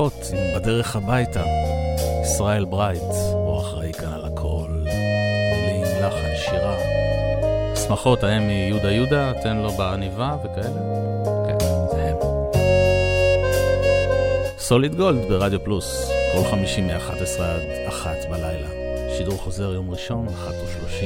השמחות 0.00 0.32
עם 0.32 0.54
בדרך 0.54 0.96
הביתה. 0.96 1.42
ישראל 2.22 2.64
ברייט, 2.64 3.02
הוא 3.32 3.60
אחראי 3.60 3.92
כאן 3.92 4.12
על 4.12 4.24
הכל. 4.24 4.66
מילים, 4.70 5.84
לחן, 6.02 6.36
שירה. 6.36 6.76
השמחות, 7.72 8.24
ההם 8.24 8.46
מיהודה 8.46 8.90
יהודה, 8.90 9.32
תן 9.42 9.56
לו 9.56 9.70
בעניבה 9.70 10.36
וכאלה. 10.44 10.80
כן, 11.46 11.58
זה 11.90 12.02
הם. 12.02 12.16
סוליד 14.58 14.94
גולד 14.94 15.28
ברדיו 15.28 15.64
פלוס, 15.64 16.10
כל 16.32 16.50
חמישי 16.50 16.80
מ-11 16.80 17.42
עד 17.42 17.62
1 17.88 18.10
בלילה. 18.30 18.68
שידור 19.16 19.38
חוזר 19.38 19.72
יום 19.72 19.90
ראשון, 19.90 20.26
1 20.28 20.54
ו-30. 20.54 21.04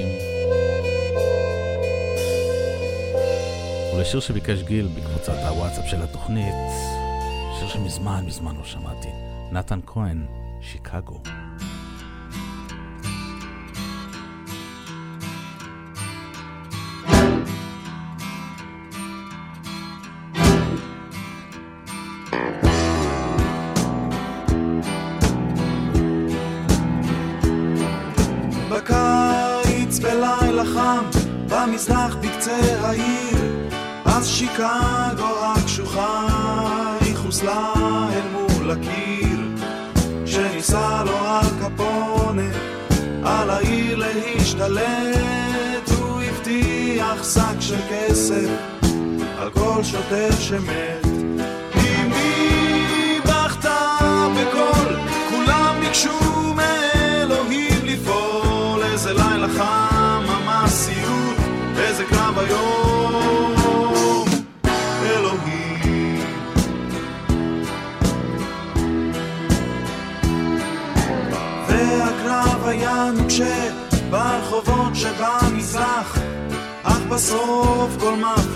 ולשיר 3.96 4.20
שביקש 4.20 4.62
גיל 4.62 4.88
בקבוצת 4.94 5.38
הוואטסאפ 5.48 5.84
של 5.90 6.02
התוכנית, 6.02 6.54
שמזמן 7.74 8.24
מזמן 8.26 8.56
לא 8.56 8.64
שמעתי, 8.64 9.08
נתן 9.52 9.80
כהן, 9.86 10.26
שיקגו. 10.60 11.43
שמת. 50.54 51.06
אמי 51.76 53.20
בכתה 53.24 53.98
בקול, 54.36 54.96
כולם 55.30 55.76
ביקשו 55.80 56.54
מאלוהים 56.54 57.80
לפעול, 57.84 58.82
איזה 58.82 59.12
לילה 59.12 59.48
חם, 59.48 60.22
ממש 60.26 60.70
סיוט, 60.70 61.36
איזה 61.78 62.04
קרב 62.04 62.38
היום, 62.38 64.24
אלוהים. 65.02 66.24
והקרב 71.68 72.66
היה 72.66 73.10
נוקשה 73.16 73.70
ברחובות 74.10 74.94
שבמזרח, 74.94 76.18
אך 76.82 77.00
בסוף 77.08 77.96
כל 78.00 78.14
מאפיונר 78.14 78.53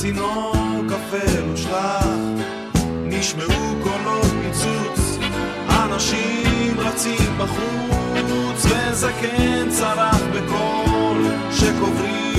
לצינור 0.00 0.52
קפה 0.88 1.40
הושלך. 1.50 2.06
נשמעו 3.04 3.74
קולות 3.82 4.32
פיצוץ, 4.42 5.18
אנשים 5.68 6.80
רצים 6.80 7.38
בחוץ, 7.38 8.64
וזקן 8.64 9.70
צרח 9.70 10.20
בקול, 10.34 11.24
שקוברים 11.50 12.29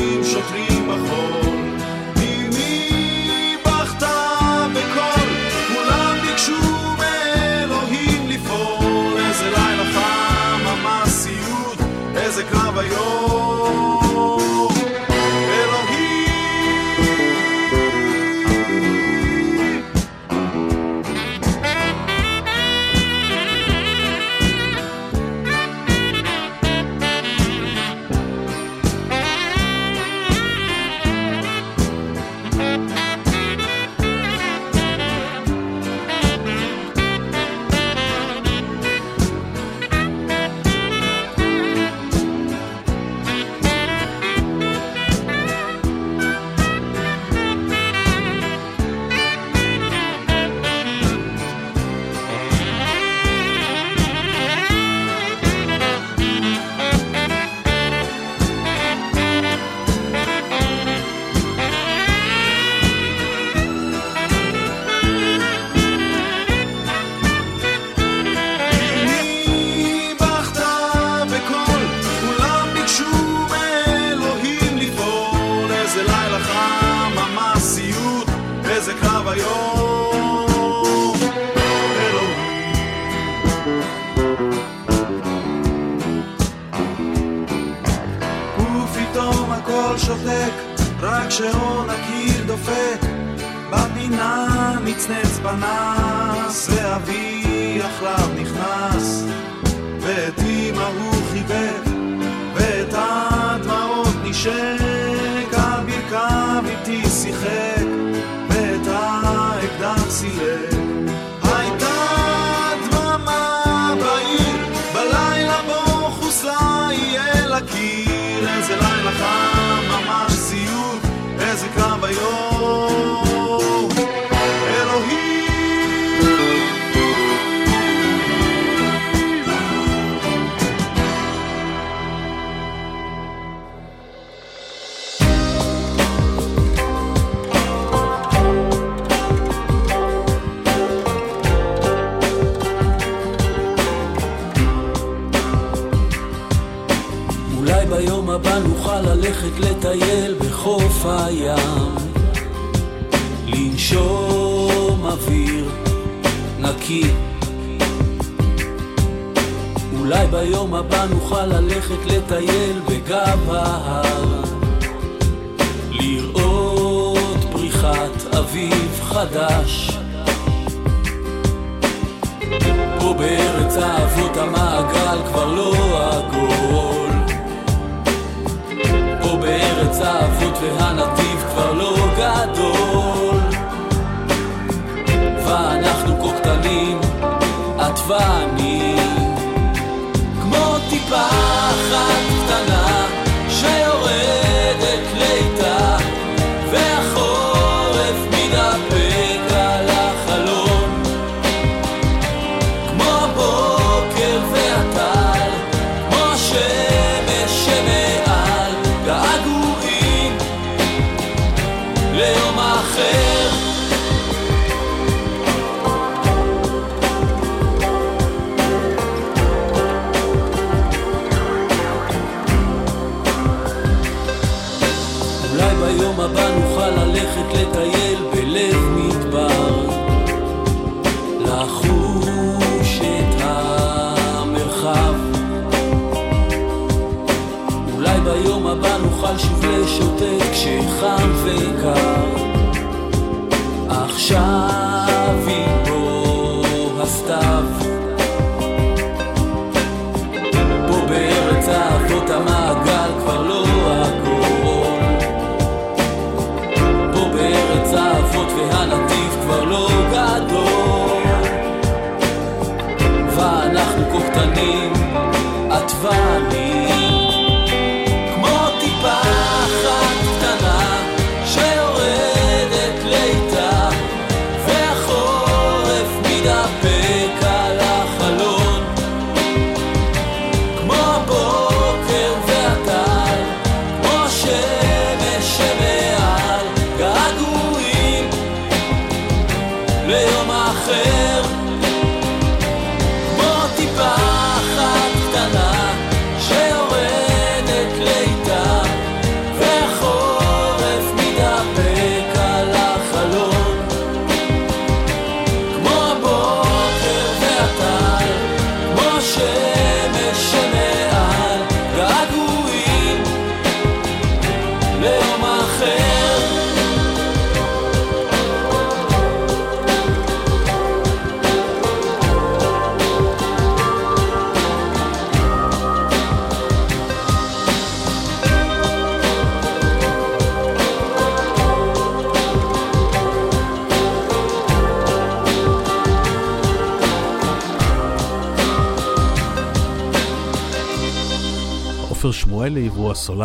Hasta. 162.32 162.61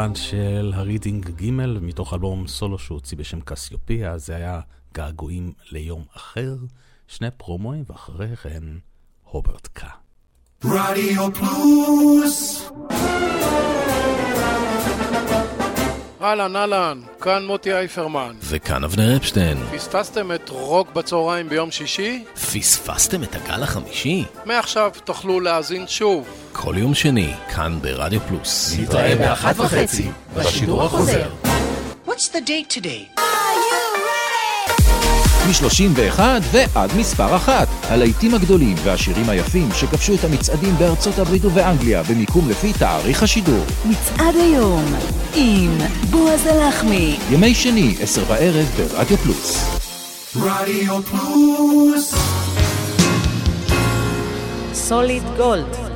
כמובן 0.07 0.20
של 0.20 0.73
הרידינג 0.74 1.31
ג' 1.31 1.51
מתוך 1.81 2.15
אלבום 2.15 2.47
סולו 2.47 2.78
שהוא 2.78 2.97
הוציא 2.97 3.16
בשם 3.16 3.41
קסיופיה, 3.41 4.19
זה 4.19 4.37
היה 4.37 4.61
געגועים 4.95 5.53
ליום 5.70 6.05
אחר, 6.16 6.55
שני 7.09 7.28
פרומואים 7.37 7.85
ואחרי 7.87 8.37
כן 8.37 8.62
הוברט 9.24 9.69
קה. 9.73 9.89
רדיו 10.65 11.35
פלוס! 11.35 12.70
אהלן, 16.23 16.57
אהלן, 16.57 17.01
כאן 17.20 17.47
מוטי 17.47 17.73
אייפרמן. 17.73 18.37
וכאן 18.43 18.85
אבנר 18.85 19.16
אפשטיין. 19.16 19.59
פספסתם 19.73 20.33
את 20.33 20.49
רוק 20.49 20.93
בצהריים 20.93 21.49
ביום 21.49 21.70
שישי? 21.70 22.24
פספסתם 22.35 23.23
את 23.23 23.35
הגל 23.35 23.62
החמישי? 23.62 24.24
מעכשיו 24.45 24.93
תוכלו 25.05 25.41
להאזין 25.41 25.87
שוב. 25.87 26.36
כל 26.59 26.74
יום 26.78 26.95
שני, 26.95 27.33
כאן 27.55 27.78
ברדיו 27.83 28.20
פלוס. 28.20 28.77
נתראה 28.78 29.16
באחת 29.16 29.61
וחצי, 29.61 30.09
בשידור 30.37 30.83
החוזר. 30.83 31.28
What's 32.07 32.33
the 32.33 32.49
date 32.49 32.78
today? 32.78 33.20
מ-31 35.49 36.20
ועד 36.53 36.91
מספר 36.99 37.37
אחת. 37.37 37.69
הלהיטים 37.83 38.35
הגדולים 38.35 38.74
והשירים 38.85 39.28
היפים 39.28 39.69
שכבשו 39.73 40.15
את 40.15 40.24
המצעדים 40.24 40.74
בארצות 40.78 41.19
הברית 41.19 41.45
ובאנגליה 41.45 42.03
במיקום 42.03 42.51
לפי 42.51 42.73
תאריך 42.73 43.23
השידור. 43.23 43.65
מצעד 43.85 44.35
היום 44.35 44.85
עם 45.35 45.78
בועז 46.11 46.47
הלחמי. 46.47 47.16
ימי 47.31 47.55
שני, 47.55 47.95
עשר 48.01 48.24
בערב 48.24 48.66
ברדיו 48.77 49.16
פלוס. 49.16 49.66
רדיו 50.37 51.03
פלוס. 51.03 52.15
סוליד 54.74 55.23
גולד. 55.37 55.95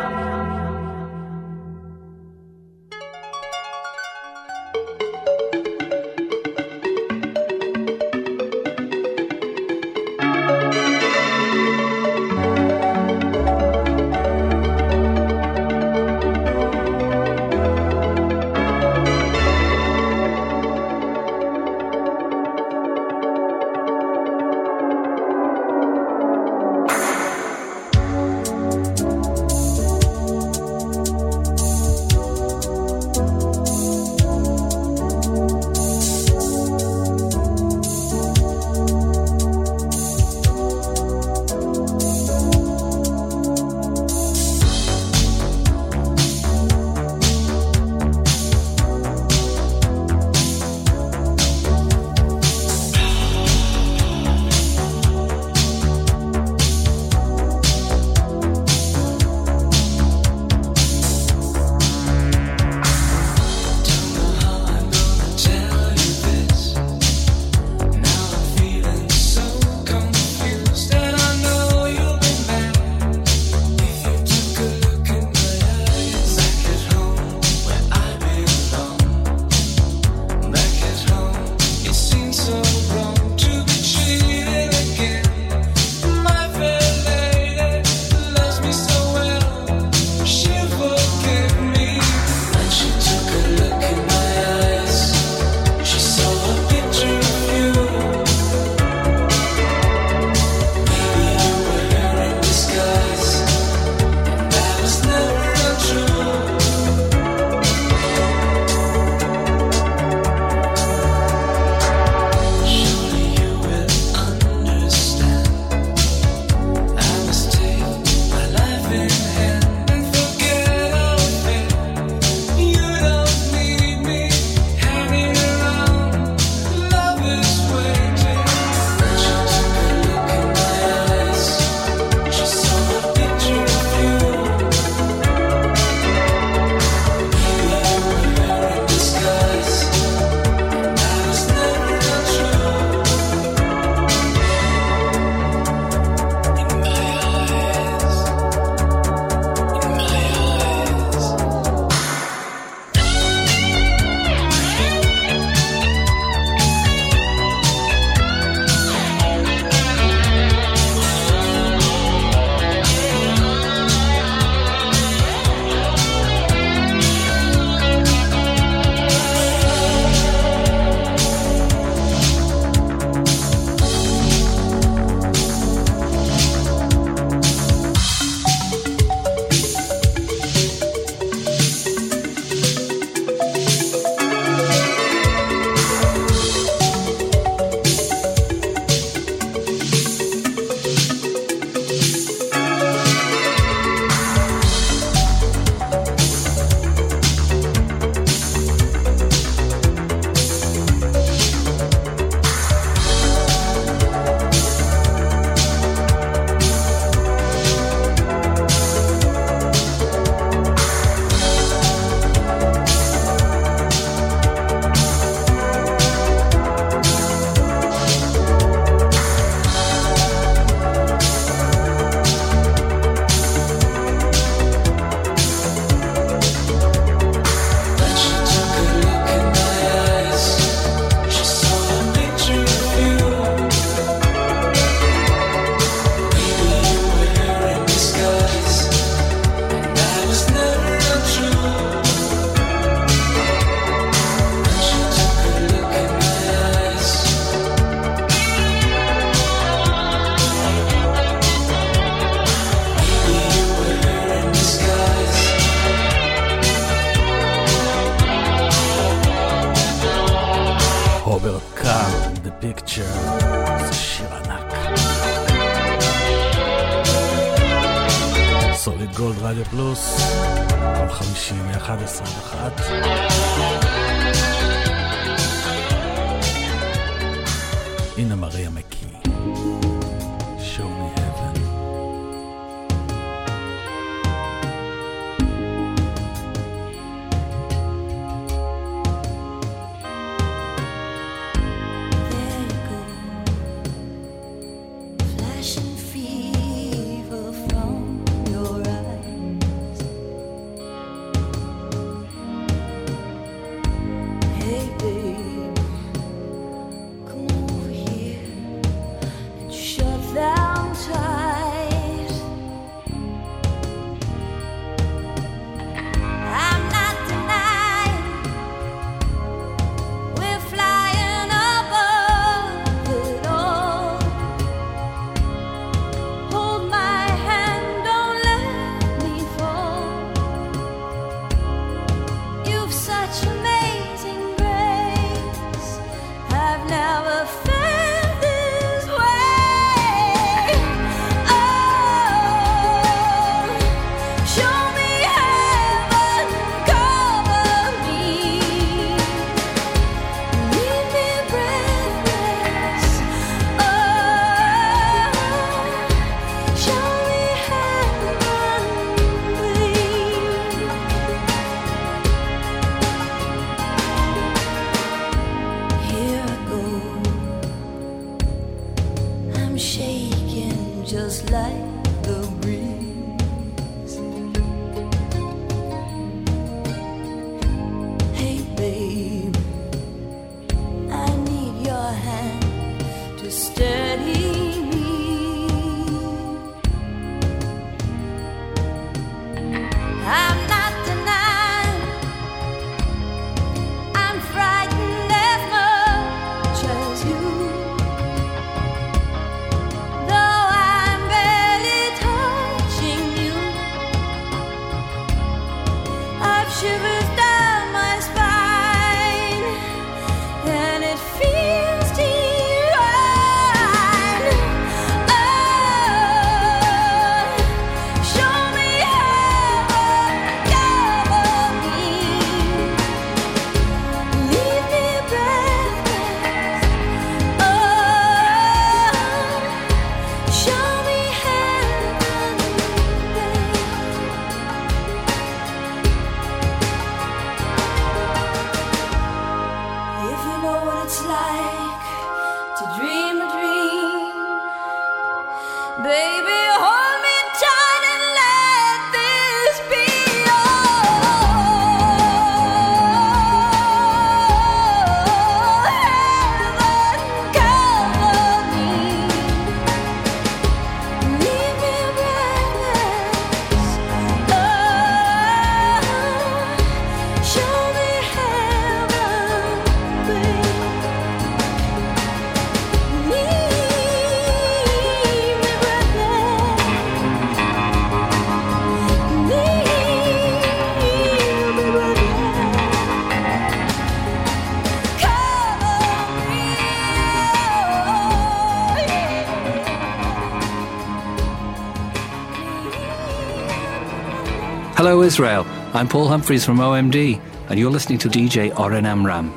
Israel. 495.23 495.65
I'm 495.93 496.07
Paul 496.07 496.27
Humphreys 496.27 496.65
from 496.65 496.77
OMD, 496.77 497.41
and 497.69 497.79
you're 497.79 497.91
listening 497.91 498.19
to 498.19 498.29
DJ 498.29 498.77
Oren 498.79 499.05
Amram. 499.05 499.53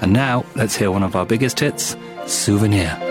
And 0.00 0.12
now, 0.12 0.44
let's 0.54 0.76
hear 0.76 0.90
one 0.90 1.02
of 1.02 1.16
our 1.16 1.26
biggest 1.26 1.60
hits 1.60 1.96
Souvenir. 2.26 3.07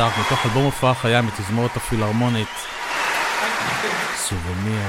Dark, 0.00 0.20
מתוך 0.20 0.46
אלבום 0.46 0.64
הופעה 0.64 0.94
חיה 0.94 1.22
מתזמורת 1.22 1.76
הפילהרמונית. 1.76 2.48
סובניר. 4.16 4.88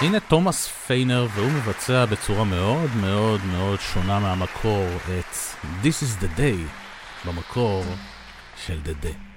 הנה 0.00 0.20
תומאס 0.20 0.66
פיינר, 0.86 1.26
והוא 1.34 1.50
מבצע 1.50 2.04
בצורה 2.04 2.44
מאוד 2.44 2.90
מאוד 2.96 3.40
מאוד 3.44 3.80
שונה 3.80 4.18
מהמקור 4.18 4.86
את 5.04 5.36
This 5.82 6.02
is 6.02 6.22
the 6.22 6.38
day 6.38 6.68
במקור 7.24 7.84
של 8.66 8.78
The 8.84 9.04
Day. 9.04 9.31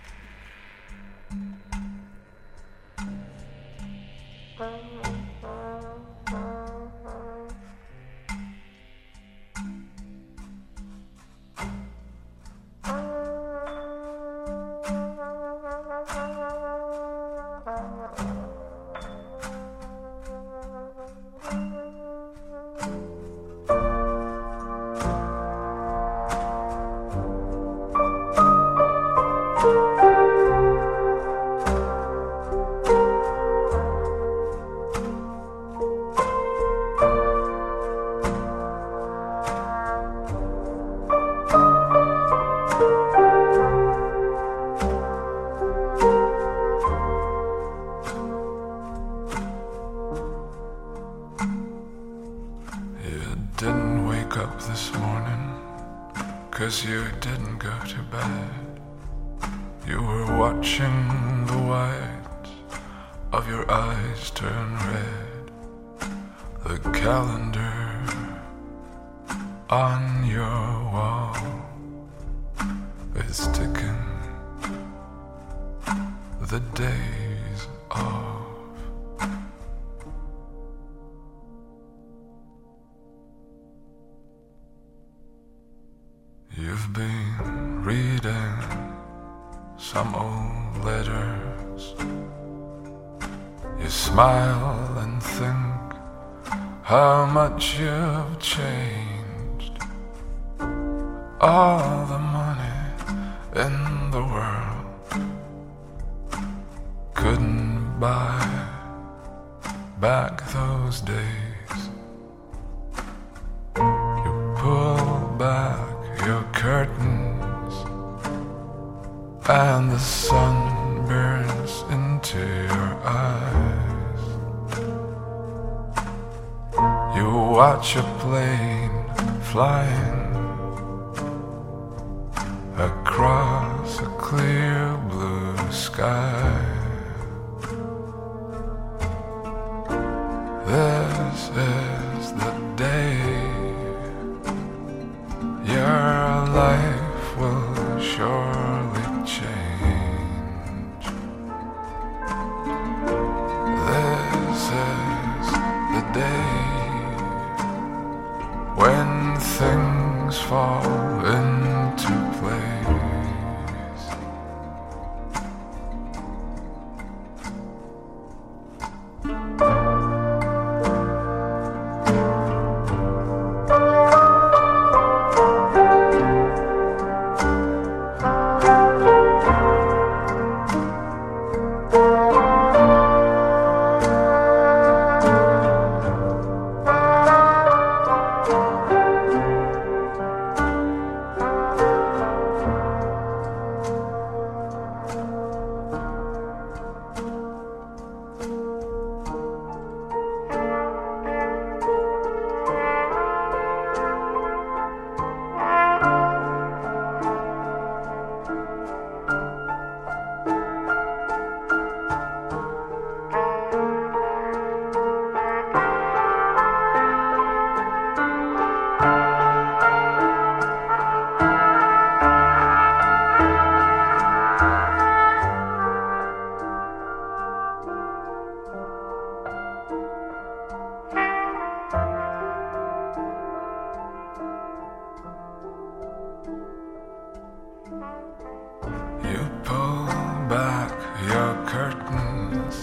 back 240.47 240.91
your 241.23 241.55
curtains 241.65 242.75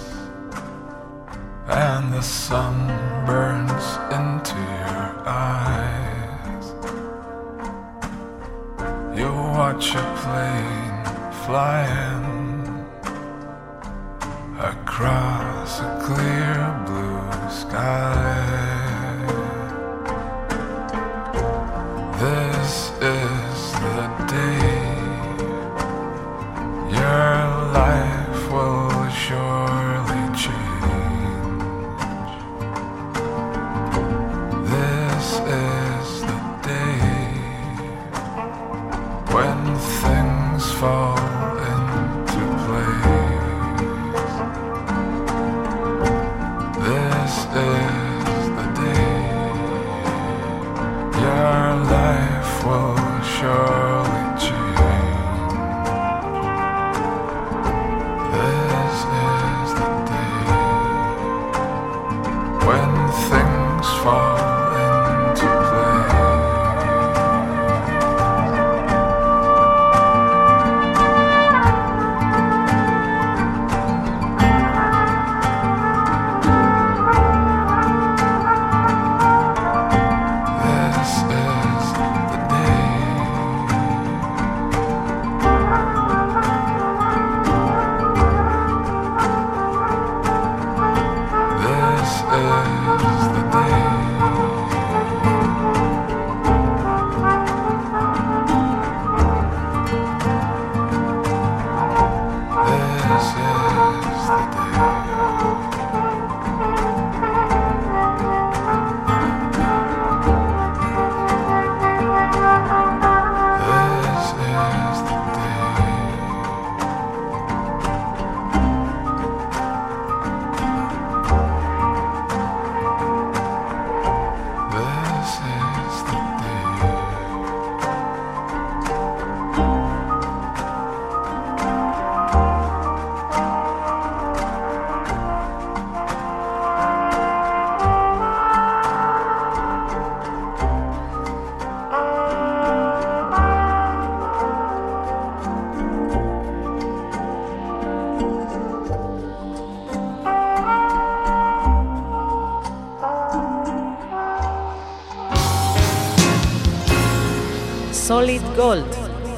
and 1.68 2.12
the 2.12 2.22
sun. 2.22 2.61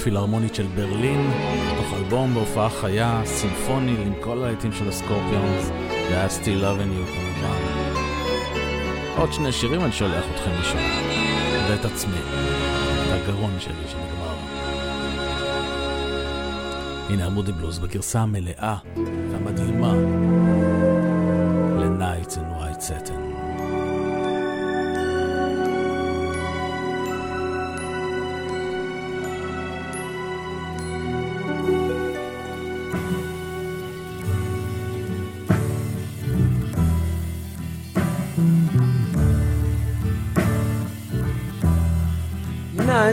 הפילהרמונית 0.00 0.54
של 0.54 0.66
ברלין, 0.66 1.30
תוך 1.76 1.94
אלבום 1.94 2.34
בהופעה 2.34 2.70
חיה, 2.70 3.22
סימפוני 3.24 3.96
עם 4.06 4.12
כל 4.20 4.38
הלהיטים 4.38 4.72
של 4.72 4.88
הסקורפיונס, 4.88 5.70
והיה 5.90 6.26
Still 6.26 6.62
Love 6.62 6.80
You 6.80 7.06
כמובן. 7.12 7.58
עוד 9.16 9.32
שני 9.32 9.52
שירים 9.52 9.84
אני 9.84 9.92
שולח 9.92 10.24
אתכם 10.34 10.50
לשם, 10.60 10.78
ואת 11.68 11.84
עצמי, 11.84 12.18
את 13.06 13.12
הגרון 13.12 13.50
שלי 13.58 13.88
שנגמר. 13.88 14.34
הנה 17.08 17.26
המודי 17.26 17.52
בלוז 17.52 17.78
בגרסה 17.78 18.20
המלאה 18.20 18.76
והמדהימה 19.32 19.92
ל-Nights 21.78 22.34
and 22.34 22.60
White 22.60 22.82
Satin. 22.82 23.17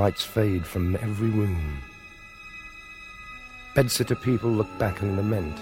Lights 0.00 0.24
fade 0.24 0.66
from 0.66 0.96
every 0.96 1.28
room. 1.28 1.76
Bedsitter 3.74 4.18
people 4.18 4.48
look 4.48 4.70
back 4.78 5.02
and 5.02 5.14
lament. 5.14 5.58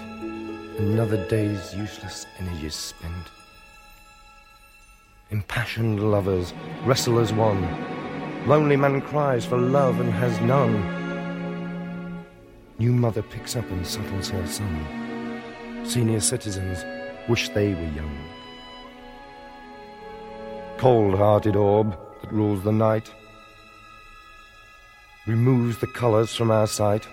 Another 0.77 1.17
day's 1.27 1.75
useless 1.75 2.25
energies 2.39 2.73
spent. 2.73 3.25
Impassioned 5.29 5.99
lovers 5.99 6.53
wrestle 6.85 7.19
as 7.19 7.33
one. 7.33 7.61
Lonely 8.47 8.77
man 8.77 9.01
cries 9.01 9.45
for 9.45 9.57
love 9.57 9.99
and 9.99 10.13
has 10.13 10.39
none. 10.39 10.73
New 12.77 12.93
mother 12.93 13.21
picks 13.21 13.57
up 13.57 13.69
and 13.71 13.85
settles 13.85 14.29
her 14.29 14.47
son. 14.47 14.73
Senior 15.83 16.21
citizens 16.21 16.85
wish 17.27 17.49
they 17.49 17.73
were 17.73 17.93
young. 18.01 18.17
Cold 20.77 21.15
hearted 21.17 21.57
orb 21.57 21.99
that 22.21 22.31
rules 22.31 22.63
the 22.63 22.71
night 22.71 23.11
removes 25.29 25.77
the 25.77 25.85
colours 25.85 26.35
from 26.35 26.49
our 26.49 26.65
sight. 26.65 27.07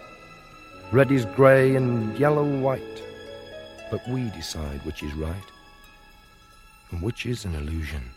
Red 0.91 1.13
is 1.13 1.27
grey 1.37 1.77
and 1.77 2.19
yellow 2.19 2.45
white, 2.45 3.03
but 3.91 4.01
we 4.09 4.31
decide 4.31 4.83
which 4.87 5.03
is 5.03 5.13
right 5.13 5.49
and 6.91 7.03
which 7.03 7.27
is 7.27 7.45
an 7.45 7.55
illusion. 7.55 8.16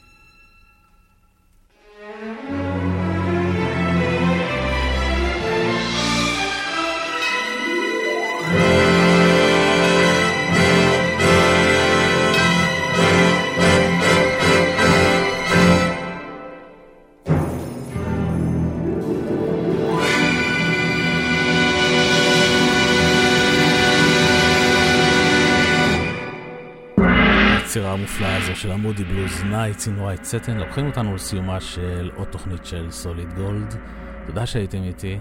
היצירה 27.80 27.93
המופלאה 27.93 28.38
הזו 28.38 28.56
של 28.56 28.72
המודי 28.72 29.03
בלוז, 29.03 29.31
Nights 29.31 29.84
in 29.84 29.99
White 29.99 30.23
Satin, 30.23 30.51
לוקחים 30.51 30.88
אותנו 30.88 31.15
לסיומה 31.15 31.61
של 31.61 32.11
עוד 32.15 32.27
תוכנית 32.27 32.65
של 32.65 32.91
סוליד 32.91 33.34
גולד. 33.34 33.76
תודה 34.27 34.45
שהייתם 34.45 34.84
איתי. 34.84 35.19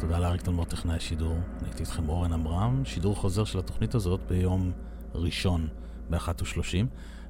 תודה 0.00 0.18
לאריק 0.18 0.42
תלמוד 0.42 0.68
טכנאי 0.68 0.96
השידור. 0.96 1.32
אני 1.32 1.68
הייתי 1.68 1.82
איתכם 1.82 2.08
אורן 2.08 2.32
עמרם, 2.32 2.84
שידור 2.84 3.16
חוזר 3.16 3.44
של 3.44 3.58
התוכנית 3.58 3.94
הזאת 3.94 4.20
ביום 4.28 4.72
ראשון 5.14 5.68
ב-13:30, 6.10 6.86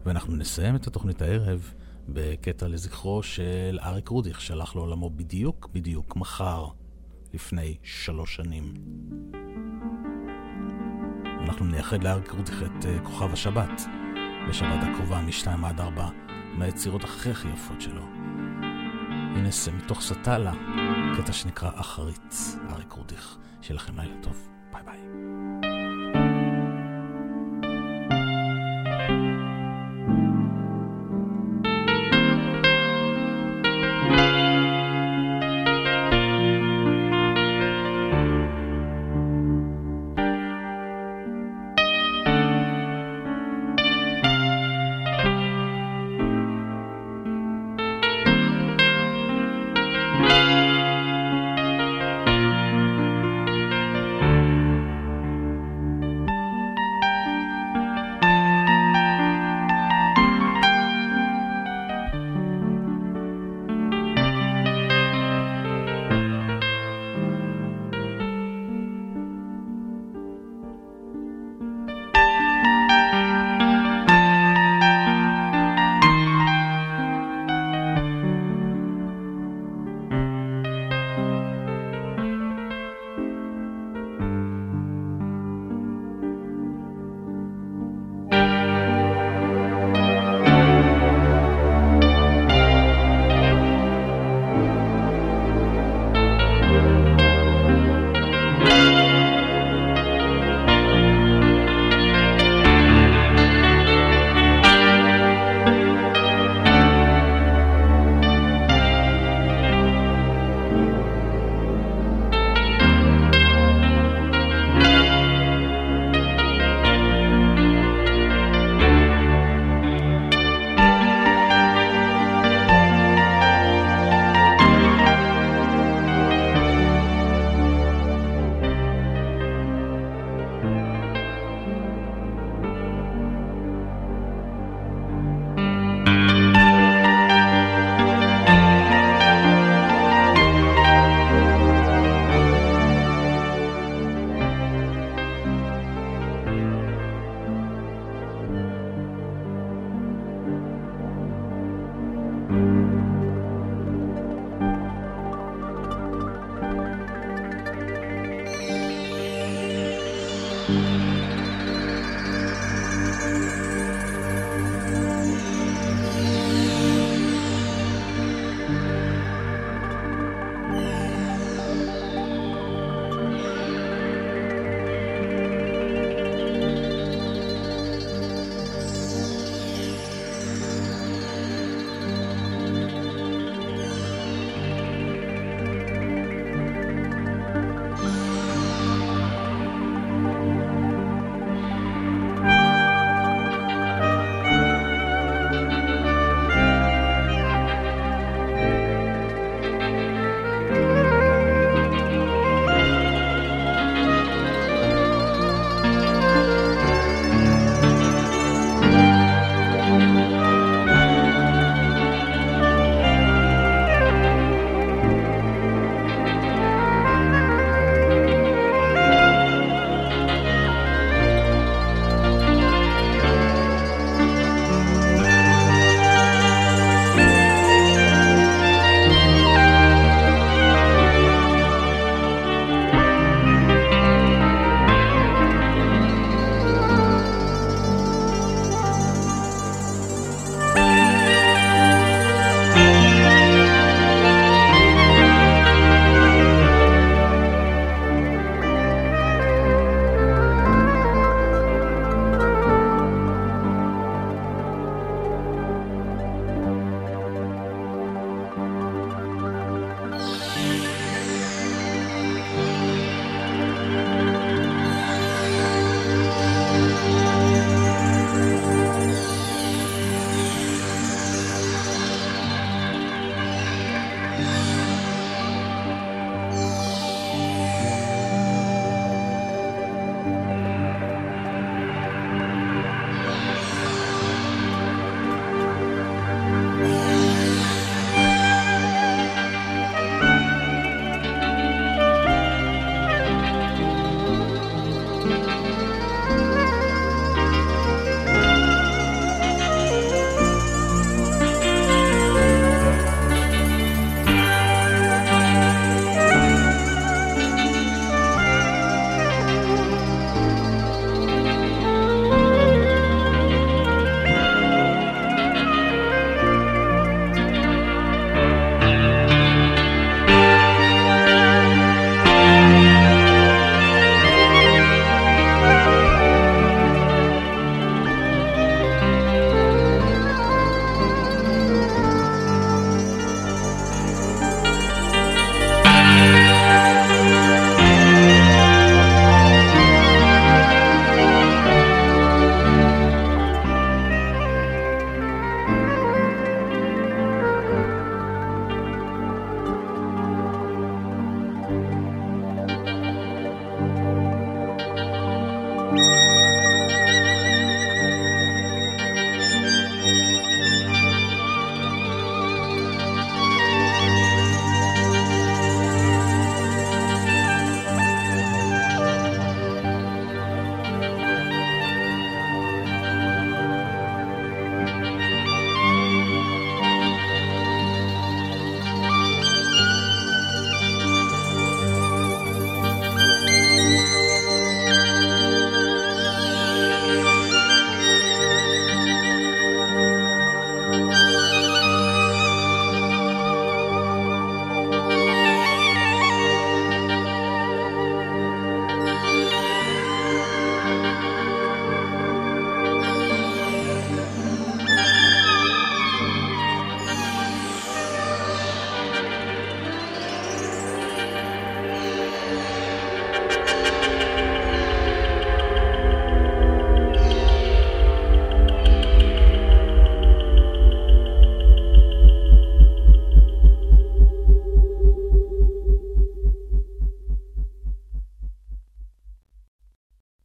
ואנחנו 0.07 0.37
נסיים 0.37 0.77
את 0.77 0.87
התוכנית 0.87 1.23
הערב 1.23 1.75
בקטע 2.09 2.69
לזכרו 2.69 3.23
של 3.23 3.79
אריק 3.83 4.09
רודיך, 4.09 4.41
שהלך 4.41 4.77
לעולמו 4.77 5.11
בדיוק 5.11 5.69
בדיוק 5.73 6.17
מחר, 6.17 6.67
לפני 7.35 7.77
שלוש 7.83 8.37
שנים. 8.37 8.75
אנחנו 11.41 11.67
נייחד 11.67 12.05
לאריק 12.05 12.31
רודיך 12.31 12.63
את 12.63 12.85
uh, 12.85 13.07
כוכב 13.07 13.33
השבת 13.33 13.83
בשבת 14.49 14.83
הקרובה 14.83 15.21
מ-2 15.21 15.67
עד 15.67 15.81
4 15.81 16.09
מהיצירות 16.55 17.05
הכי 17.05 17.31
הכי 17.31 17.49
יפות 17.49 17.81
שלו. 17.81 18.03
הנה 19.37 19.51
זה 19.51 19.73
מתוך 19.73 20.01
סטלה, 20.01 20.53
קטע 21.17 21.33
שנקרא 21.33 21.71
אחרית, 21.75 22.35
אריק 22.71 22.93
רודיך. 22.93 23.37
שיהיה 23.63 23.77
לכם 23.77 24.01
לילה 24.01 24.15
טוב, 24.23 24.49
ביי 24.73 24.83
ביי. 24.85 25.68